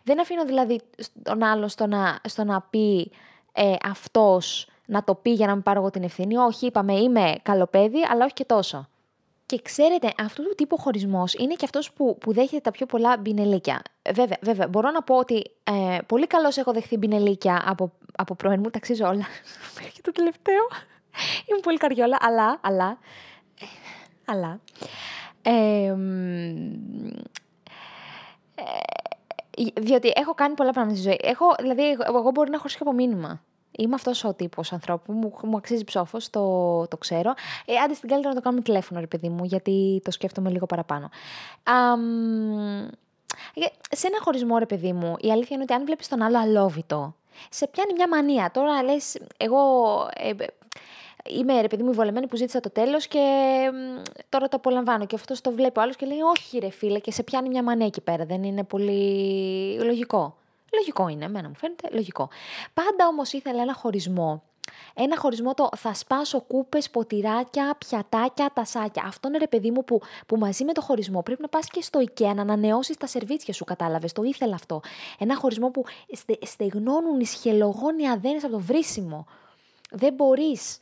Δεν 0.03 0.21
αφήνω 0.21 0.45
δηλαδή 0.45 0.81
τον 1.23 1.43
άλλο 1.43 1.69
στο 1.69 1.87
να, 1.87 2.19
στο 2.29 2.45
να 2.45 2.61
πει 2.61 3.13
ε, 3.53 3.75
αυτός 3.91 4.67
να 4.87 5.05
το 5.05 5.15
πει 5.15 5.31
για 5.31 5.47
να 5.47 5.53
μην 5.55 5.63
πάρω 5.63 5.81
εγώ 5.81 5.91
την 5.91 6.03
ευθύνη. 6.03 6.37
Όχι, 6.37 6.67
είπαμε 6.67 6.95
είμαι 6.95 7.35
καλοπέδι, 7.43 7.99
αλλά 8.11 8.25
όχι 8.25 8.35
και 8.35 8.45
τόσο. 8.45 8.89
Και 9.53 9.61
ξέρετε, 9.63 10.13
αυτού 10.19 10.43
του 10.43 10.55
τύπου 10.55 10.79
χωρισμός 10.79 11.35
είναι 11.35 11.55
και 11.55 11.65
αυτός 11.65 11.93
που, 11.93 12.19
που 12.19 12.33
δέχεται 12.33 12.61
τα 12.61 12.71
πιο 12.71 12.87
πολλά 12.87 13.17
μπινελίκια. 13.17 13.83
Βέβαια, 14.15 14.37
βέβαια, 14.41 14.69
μπορώ 14.69 14.91
να 14.91 15.03
πω 15.03 15.17
ότι 15.17 15.51
ε, 15.65 15.99
πολύ 16.07 16.27
καλώς 16.27 16.57
έχω 16.57 16.73
δεχθεί 16.73 16.97
μπινελίκια 16.97 17.63
από, 17.67 17.93
από 18.17 18.35
πρώην 18.35 18.61
μου, 18.63 18.71
ταξίζω 18.71 19.07
όλα. 19.07 19.27
Μέχρι 19.79 20.01
το 20.03 20.13
τελευταίο. 20.13 20.63
Είμαι 21.47 21.61
πολύ 21.63 21.77
καριόλα, 21.77 22.17
αλλά, 22.21 22.59
αλλά, 22.63 22.99
αλλά, 24.25 24.61
ε, 25.43 25.87
ε, 28.55 29.81
διότι 29.81 30.13
έχω 30.15 30.35
κάνει 30.35 30.55
πολλά 30.55 30.71
πράγματα 30.71 30.97
στη 30.97 31.09
ζωή. 31.09 31.19
Έχω, 31.23 31.55
δηλαδή, 31.61 31.97
εγώ 32.07 32.31
μπορεί 32.31 32.51
να 32.51 32.59
χωρίσω 32.59 32.77
και 32.77 32.83
από 32.83 32.93
μήνυμα. 32.93 33.43
Είμαι 33.79 33.95
αυτός 33.95 34.25
ο 34.25 34.35
τύπος 34.35 34.73
ανθρώπου, 34.73 35.13
μου, 35.13 35.33
μου 35.43 35.57
αξίζει 35.57 35.85
ψόφος, 35.85 36.31
το, 36.31 36.87
το 36.89 36.97
ξέρω. 36.97 37.35
Ε, 37.65 37.77
άντε 37.77 37.95
στην 37.95 38.09
καλύτερα 38.09 38.35
να 38.35 38.41
το 38.41 38.45
κάνουμε 38.45 38.63
τηλέφωνο, 38.63 39.01
ρε 39.01 39.07
παιδί 39.07 39.29
μου, 39.29 39.45
γιατί 39.45 40.01
το 40.05 40.11
σκέφτομαι 40.11 40.51
λίγο 40.51 40.67
παραπάνω. 40.67 41.11
σε 43.91 44.07
ένα 44.07 44.19
χωρισμό, 44.21 44.59
ρε 44.59 44.67
παιδί 44.67 44.93
μου, 44.93 45.17
η 45.21 45.31
αλήθεια 45.31 45.51
είναι 45.51 45.63
ότι 45.63 45.73
αν 45.73 45.85
βλέπεις 45.85 46.09
τον 46.09 46.23
άλλο 46.23 46.39
αλόβητο, 46.39 47.15
σε 47.51 47.67
πιάνει 47.67 47.93
μια 47.93 48.09
μανία. 48.09 48.51
Τώρα 48.51 48.83
λες, 48.83 49.19
εγώ 49.37 49.59
ε, 50.15 50.33
είμαι 51.29 51.61
ρε 51.61 51.67
παιδί 51.67 51.83
μου 51.83 51.93
βολεμένη 51.93 52.27
που 52.27 52.37
ζήτησα 52.37 52.61
το 52.61 52.71
τέλος 52.71 53.07
και 53.07 53.21
τώρα 54.29 54.49
το 54.49 54.57
απολαμβάνω. 54.57 55.07
Και 55.07 55.15
αυτός 55.15 55.41
το 55.41 55.51
βλέπει 55.51 55.79
ο 55.79 55.83
άλλος 55.83 55.97
και 55.97 56.07
λέει: 56.07 56.21
Όχι, 56.21 56.59
ρε 56.59 56.71
φίλε, 56.71 56.99
και 56.99 57.13
σε 57.13 57.23
πιάνει 57.23 57.49
μια 57.49 57.63
μανία 57.63 57.87
εκεί 57.87 58.01
πέρα. 58.01 58.25
Δεν 58.25 58.43
είναι 58.43 58.65
πολύ 58.65 59.79
λογικό. 59.83 60.37
Λογικό 60.75 61.09
είναι, 61.09 61.25
εμένα 61.25 61.49
μου 61.49 61.55
φαίνεται 61.55 61.89
λογικό. 61.93 62.29
Πάντα 62.75 63.07
όμως 63.07 63.33
ήθελα 63.33 63.63
ένα 63.63 63.75
χωρισμό. 63.75 64.43
Ένα 64.95 65.19
χωρισμό 65.19 65.55
το 65.55 65.69
θα 65.77 65.95
σπάσω 65.95 66.41
κούπες, 66.41 66.91
ποτηράκια, 66.91 67.77
πιατάκια, 67.79 68.51
τασάκια. 68.55 69.05
Αυτό 69.07 69.29
είναι 69.29 69.39
ρε 69.39 69.47
παιδί 69.47 69.71
μου 69.71 69.85
που, 69.85 70.01
που 70.27 70.37
μαζί 70.37 70.65
με 70.65 70.73
το 70.73 70.81
χωρισμό 70.81 71.23
πρέπει 71.23 71.43
να 71.43 71.49
πας 71.49 71.67
και 71.69 71.83
στο 71.83 72.01
IKEA 72.01 72.35
να 72.35 72.43
ανανεώσεις 72.43 72.97
τα 72.97 73.07
σερβίτσια 73.07 73.55
σου, 73.55 73.65
κατάλαβες. 73.65 74.13
Το 74.13 74.23
ήθελα 74.23 74.55
αυτό. 74.55 74.81
Ένα 75.19 75.37
χωρισμό 75.37 75.71
που 75.71 75.85
στε, 76.13 76.39
στεγνώνουν 76.43 77.21
οι 77.21 77.27
σχελογόνοι 77.27 78.09
αδένες 78.09 78.45
από 78.45 78.53
το 78.53 78.59
βρίσιμο. 78.59 79.27
Δεν 79.91 80.15
μπορείς. 80.15 80.79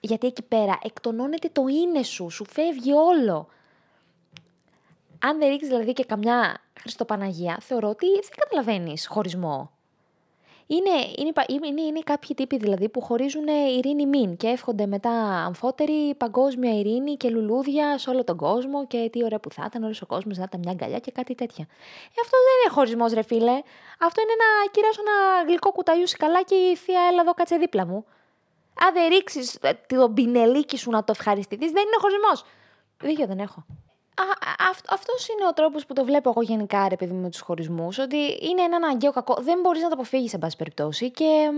Γιατί 0.00 0.26
εκεί 0.26 0.42
πέρα 0.42 0.78
εκτονώνεται 0.82 1.48
το 1.52 1.66
είναι 1.66 2.02
σου, 2.02 2.30
σου 2.30 2.44
φεύγει 2.44 2.92
όλο. 2.92 3.48
Αν 5.20 5.38
δεν 5.38 5.48
ρίξεις 5.48 5.68
δηλαδή 5.68 5.92
και 5.92 6.04
καμιά 6.04 6.60
Χριστοπαναγία, 6.80 7.58
θεωρώ 7.60 7.88
ότι 7.88 8.06
δεν 8.12 8.30
καταλαβαίνεις 8.36 9.06
χωρισμό. 9.06 9.70
Είναι, 10.70 10.90
είναι, 11.16 11.66
είναι, 11.66 11.80
είναι 11.80 12.00
κάποιοι 12.00 12.34
τύποι 12.34 12.56
δηλαδή 12.56 12.88
που 12.88 13.00
χωρίζουν 13.00 13.46
ειρήνη 13.76 14.06
μην 14.06 14.36
και 14.36 14.46
εύχονται 14.46 14.86
μετά 14.86 15.10
αμφότερη 15.44 16.14
παγκόσμια 16.14 16.78
ειρήνη 16.78 17.16
και 17.16 17.28
λουλούδια 17.28 17.98
σε 17.98 18.10
όλο 18.10 18.24
τον 18.24 18.36
κόσμο 18.36 18.86
και 18.86 19.08
τι 19.12 19.24
ωραία 19.24 19.38
που 19.38 19.50
θα 19.52 19.64
ήταν 19.66 19.82
όλος 19.82 20.02
ο 20.02 20.06
κόσμος 20.06 20.36
να 20.36 20.44
ήταν 20.44 20.60
μια 20.60 20.72
αγκαλιά 20.72 20.98
και 20.98 21.10
κάτι 21.10 21.34
τέτοια. 21.34 21.66
Ε, 22.08 22.20
αυτό 22.22 22.36
δεν 22.46 22.54
είναι 22.62 22.74
χωρισμός, 22.74 23.12
ρε 23.12 23.22
φίλε. 23.22 23.62
Αυτό 23.98 24.20
είναι 24.20 24.36
να 24.44 24.70
κυράσω 24.70 25.00
ένα 25.00 25.48
γλυκό 25.48 25.72
κουταλιούσι 25.72 26.16
καλά 26.16 26.42
και 26.42 26.54
η 26.54 26.76
θεία 26.76 27.00
έλα 27.10 27.20
εδώ 27.20 27.34
κάτσε 27.34 27.56
δίπλα 27.56 27.86
μου. 27.86 28.04
Αν 28.80 28.92
δεν 28.92 29.08
ρίξεις 29.08 29.54
ε, 29.54 29.80
το 29.86 30.08
μπινελίκι 30.08 30.76
σου 30.76 30.90
να 30.90 31.04
το 31.04 31.12
ευχαριστηθείς, 31.16 31.70
δεν 31.70 31.82
είναι 31.82 31.96
χωρισμός. 32.00 32.44
Δίκιο 33.00 33.26
δεν 33.26 33.38
έχω 33.38 33.66
αυτός 34.88 35.28
είναι 35.28 35.46
ο 35.48 35.52
τρόπος 35.52 35.86
που 35.86 35.94
το 35.94 36.04
βλέπω 36.04 36.30
εγώ 36.30 36.42
γενικά, 36.42 36.88
ρε 36.88 36.96
παιδί 36.96 37.12
με 37.12 37.30
τους 37.30 37.40
χωρισμούς. 37.40 37.98
Ότι 37.98 38.16
είναι 38.16 38.62
ένα 38.62 38.76
αναγκαίο 38.76 39.12
κακό. 39.12 39.36
Δεν 39.40 39.60
μπορείς 39.60 39.82
να 39.82 39.88
το 39.88 39.94
αποφύγεις, 39.94 40.32
εν 40.32 40.38
πάση 40.38 40.56
περιπτώσει. 40.56 41.10
Και 41.10 41.50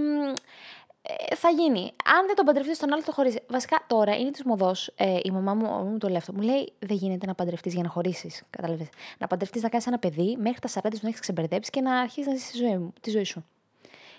ε, 1.03 1.35
θα 1.35 1.49
γίνει. 1.49 1.92
Αν 2.05 2.27
δεν 2.27 2.37
τον 2.37 2.44
παντρευτείς 2.44 2.77
στον 2.77 2.92
άλλο, 2.92 3.03
το 3.03 3.12
χωρίζει. 3.12 3.38
Βασικά 3.49 3.85
τώρα 3.87 4.16
είναι 4.16 4.31
της 4.31 4.42
μοδός. 4.44 4.92
Ε, 4.96 5.18
η 5.23 5.31
μαμά 5.31 5.55
μου, 5.55 5.66
μου 5.66 5.99
το 5.99 6.09
λέει 6.09 6.16
αυτό. 6.16 6.33
Μου 6.33 6.40
λέει: 6.40 6.73
Δεν 6.79 6.96
γίνεται 6.96 7.27
να 7.27 7.35
παντρευτείς 7.35 7.75
για 7.75 7.83
να 7.83 7.88
χωρίσεις. 7.88 8.42
Κατάλαβε. 8.51 8.88
Να 9.18 9.27
παντρευτείς 9.27 9.62
να 9.62 9.68
κάνεις 9.68 9.87
ένα 9.87 9.99
παιδί 9.99 10.37
μέχρι 10.40 10.59
τα 10.61 10.68
40 10.68 10.81
που 10.83 10.99
να 11.03 11.09
έχεις 11.09 11.20
ξεμπερδέψει 11.20 11.70
και 11.70 11.81
να 11.81 12.01
αρχίσεις 12.01 12.27
να 12.27 12.35
ζεις 12.35 12.51
τη 12.51 12.57
ζωή, 12.57 12.92
τη 13.01 13.11
ζωή 13.11 13.25
σου. 13.25 13.44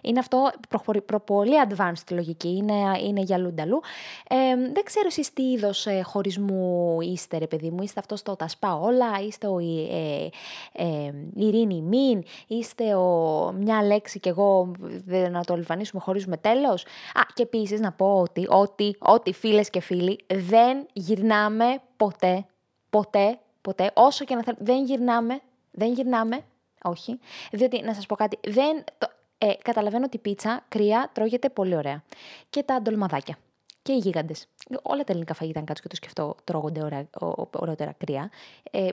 Είναι 0.01 0.19
αυτό 0.19 0.51
προ, 0.69 1.01
προ, 1.05 1.19
πολύ 1.19 1.53
advanced 1.69 2.11
λογική, 2.11 2.55
είναι, 2.55 2.99
είναι 3.05 3.21
για 3.21 3.37
λούνταλου. 3.37 3.81
Ε, 4.29 4.55
δεν 4.73 4.83
ξέρω 4.83 5.07
εσείς 5.07 5.33
τι 5.33 5.51
είδος 5.51 5.85
ε, 5.85 6.01
χωρισμού 6.01 6.97
είστε 7.01 7.37
ρε 7.37 7.47
παιδί 7.47 7.69
μου, 7.69 7.83
είστε 7.83 7.99
αυτός 7.99 8.19
στο 8.19 8.35
τα 8.35 8.47
σπά 8.47 8.75
όλα, 8.75 9.19
είστε 9.27 9.47
ο 9.47 9.59
ε, 9.59 10.29
ε, 10.71 11.13
Ειρήνη 11.35 11.81
Μην, 11.81 12.23
είστε 12.47 12.95
ο 12.95 13.51
μια 13.57 13.83
λέξη 13.83 14.19
και 14.19 14.29
εγώ 14.29 14.71
δεν 15.05 15.31
να 15.31 15.43
το 15.43 15.55
λιβανίσουμε 15.55 16.01
χωρίζουμε 16.01 16.37
τέλος. 16.37 16.83
Α, 17.13 17.21
και 17.33 17.43
επίσης 17.43 17.79
να 17.79 17.91
πω 17.91 18.19
ότι, 18.19 18.45
ότι, 18.49 18.95
ότι 18.99 19.33
φίλες 19.33 19.69
και 19.69 19.79
φίλοι 19.81 20.19
δεν 20.27 20.85
γυρνάμε 20.93 21.81
ποτέ, 21.97 22.45
ποτέ, 22.89 23.39
ποτέ, 23.61 23.91
όσο 23.93 24.25
και 24.25 24.35
να 24.35 24.43
θέλουμε, 24.43 24.63
δεν 24.65 24.83
γυρνάμε, 24.83 25.39
δεν 25.71 25.93
γυρνάμε, 25.93 26.39
όχι, 26.83 27.19
διότι 27.51 27.81
να 27.81 27.93
σας 27.93 28.05
πω 28.05 28.15
κάτι, 28.15 28.39
δεν, 28.47 28.83
το, 28.97 29.07
ε, 29.43 29.53
καταλαβαίνω 29.61 30.05
ότι 30.05 30.15
η 30.15 30.19
πίτσα 30.19 30.65
κρύα 30.67 31.09
τρώγεται 31.13 31.49
πολύ 31.49 31.75
ωραία. 31.75 32.03
Και 32.49 32.63
τα 32.63 32.81
ντολμαδάκια. 32.81 33.37
Και 33.81 33.91
οι 33.91 33.97
γίγαντες. 33.97 34.47
Όλα 34.81 35.03
τα 35.03 35.11
ελληνικά 35.11 35.33
φαγητά, 35.33 35.59
αν 35.59 35.65
κάτσω 35.65 35.83
και 35.83 35.89
το 35.89 35.95
σκεφτώ, 35.95 36.35
τρώγονται 36.43 36.83
ωραία, 36.83 37.07
ωραιότερα 37.55 37.93
κρύα. 37.97 38.29
Ε, 38.71 38.87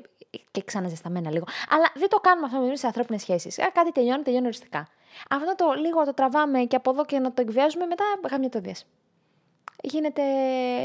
και 0.50 0.62
ξαναζεσταμένα 0.64 1.30
λίγο. 1.30 1.44
Αλλά 1.68 1.92
δεν 1.94 2.08
το 2.08 2.16
κάνουμε 2.16 2.46
αυτό 2.46 2.58
με 2.58 2.72
τι 2.72 2.80
ανθρώπινες 2.86 3.20
σχέσεις. 3.20 3.58
Ε, 3.58 3.70
κάτι 3.72 3.92
τελειώνει, 3.92 4.22
τελειώνει 4.22 4.46
οριστικά. 4.46 4.88
Αυτό 5.30 5.54
το 5.54 5.72
λίγο 5.72 6.04
το 6.04 6.14
τραβάμε 6.14 6.64
και 6.64 6.76
από 6.76 6.90
εδώ 6.90 7.04
και 7.04 7.18
να 7.18 7.32
το 7.32 7.42
εκβιάζουμε, 7.42 7.86
μετά 7.86 8.04
γάμια 8.30 8.48
το 8.48 8.60
διές. 8.60 8.86
Γίνεται 9.82 10.22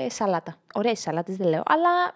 σαλάτα. 0.09 0.55
Ωραίε 0.73 0.95
σαλάτες, 0.95 1.35
δεν 1.35 1.47
λέω, 1.47 1.63
αλλά 1.65 2.15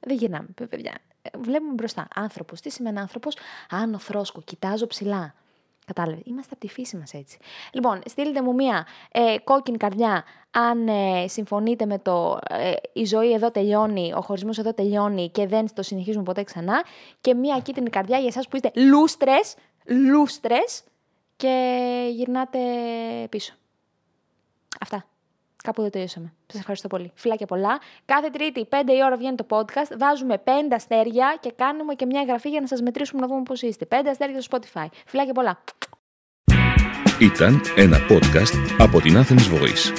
δεν 0.00 0.16
γυρνάμε, 0.16 0.48
παιδιά. 0.68 0.92
Βλέπουμε 1.38 1.72
μπροστά. 1.72 2.08
Άνθρωπος. 2.14 2.60
Τι 2.60 2.70
σημαίνει 2.70 2.98
άνθρωπος, 2.98 3.36
άνω 3.70 3.98
θρόσκος, 3.98 4.44
κοιτάζω 4.44 4.86
ψηλά. 4.86 5.34
Κατάλαβε. 5.86 6.20
Είμαστε 6.24 6.50
από 6.52 6.66
τη 6.66 6.72
φύση 6.72 6.96
μας 6.96 7.14
έτσι. 7.14 7.38
Λοιπόν, 7.72 8.00
στείλτε 8.06 8.42
μου 8.42 8.54
μία 8.54 8.86
ε, 9.10 9.36
κόκκινη 9.44 9.76
καρδιά 9.76 10.24
αν 10.50 10.88
ε, 10.88 11.28
συμφωνείτε 11.28 11.86
με 11.86 11.98
το 11.98 12.38
ε, 12.48 12.72
η 12.92 13.04
ζωή 13.04 13.32
εδώ 13.32 13.50
τελειώνει, 13.50 14.12
ο 14.16 14.20
χωρισμός 14.20 14.58
εδώ 14.58 14.74
τελειώνει 14.74 15.28
και 15.30 15.46
δεν 15.46 15.74
το 15.74 15.82
συνεχίζουμε 15.82 16.24
ποτέ 16.24 16.42
ξανά 16.42 16.84
και 17.20 17.34
μία 17.34 17.58
κίτρινη 17.58 17.90
καρδιά 17.90 18.18
για 18.18 18.28
εσάς 18.28 18.48
που 18.48 18.56
είστε 18.56 18.70
λούστρες, 18.74 19.54
λούστρες 19.86 20.82
και 21.36 22.08
γυρνάτε 22.10 22.58
πίσω. 23.30 23.54
Αυτά. 24.80 25.11
Κάπου 25.62 25.80
εδώ 25.80 25.90
τελειώσαμε. 25.90 26.32
Σας 26.46 26.60
ευχαριστώ 26.60 26.88
πολύ. 26.88 27.12
Φιλάκια 27.14 27.46
πολλά. 27.46 27.80
Κάθε 28.04 28.30
Τρίτη, 28.30 28.68
5 28.70 28.74
η 28.92 29.04
ώρα 29.04 29.16
βγαίνει 29.16 29.36
το 29.36 29.46
podcast. 29.48 29.96
Βάζουμε 29.98 30.42
5 30.44 30.50
αστέρια 30.74 31.36
και 31.40 31.52
κάνουμε 31.56 31.94
και 31.94 32.06
μια 32.06 32.20
εγγραφή 32.20 32.48
για 32.48 32.60
να 32.60 32.66
σας 32.66 32.80
μετρήσουμε 32.80 33.20
να 33.20 33.26
δούμε 33.26 33.42
πώς 33.42 33.62
είστε. 33.62 33.86
5 33.90 33.94
αστέρια 34.10 34.40
στο 34.40 34.58
Spotify. 34.58 34.86
Φιλάκια 35.06 35.32
πολλά. 35.32 35.62
Ήταν 37.20 37.60
ένα 37.76 37.98
podcast 38.10 38.76
από 38.78 39.00
την 39.00 39.16
Athens 39.16 39.54
Voice. 39.54 39.92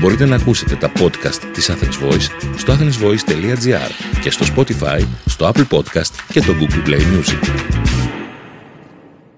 Μπορείτε 0.00 0.24
να 0.24 0.36
ακούσετε 0.36 0.76
τα 0.76 0.92
podcast 0.92 1.50
της 1.52 1.70
Athens 1.70 2.08
Voice 2.08 2.56
στο 2.56 2.72
athensvoice.gr 2.72 4.20
και 4.22 4.30
στο 4.30 4.46
Spotify, 4.54 5.00
στο 5.26 5.46
Apple 5.48 5.68
Podcast 5.76 6.14
και 6.32 6.40
το 6.40 6.52
Google 6.60 6.88
Play 6.88 7.00
Music. 7.00 7.89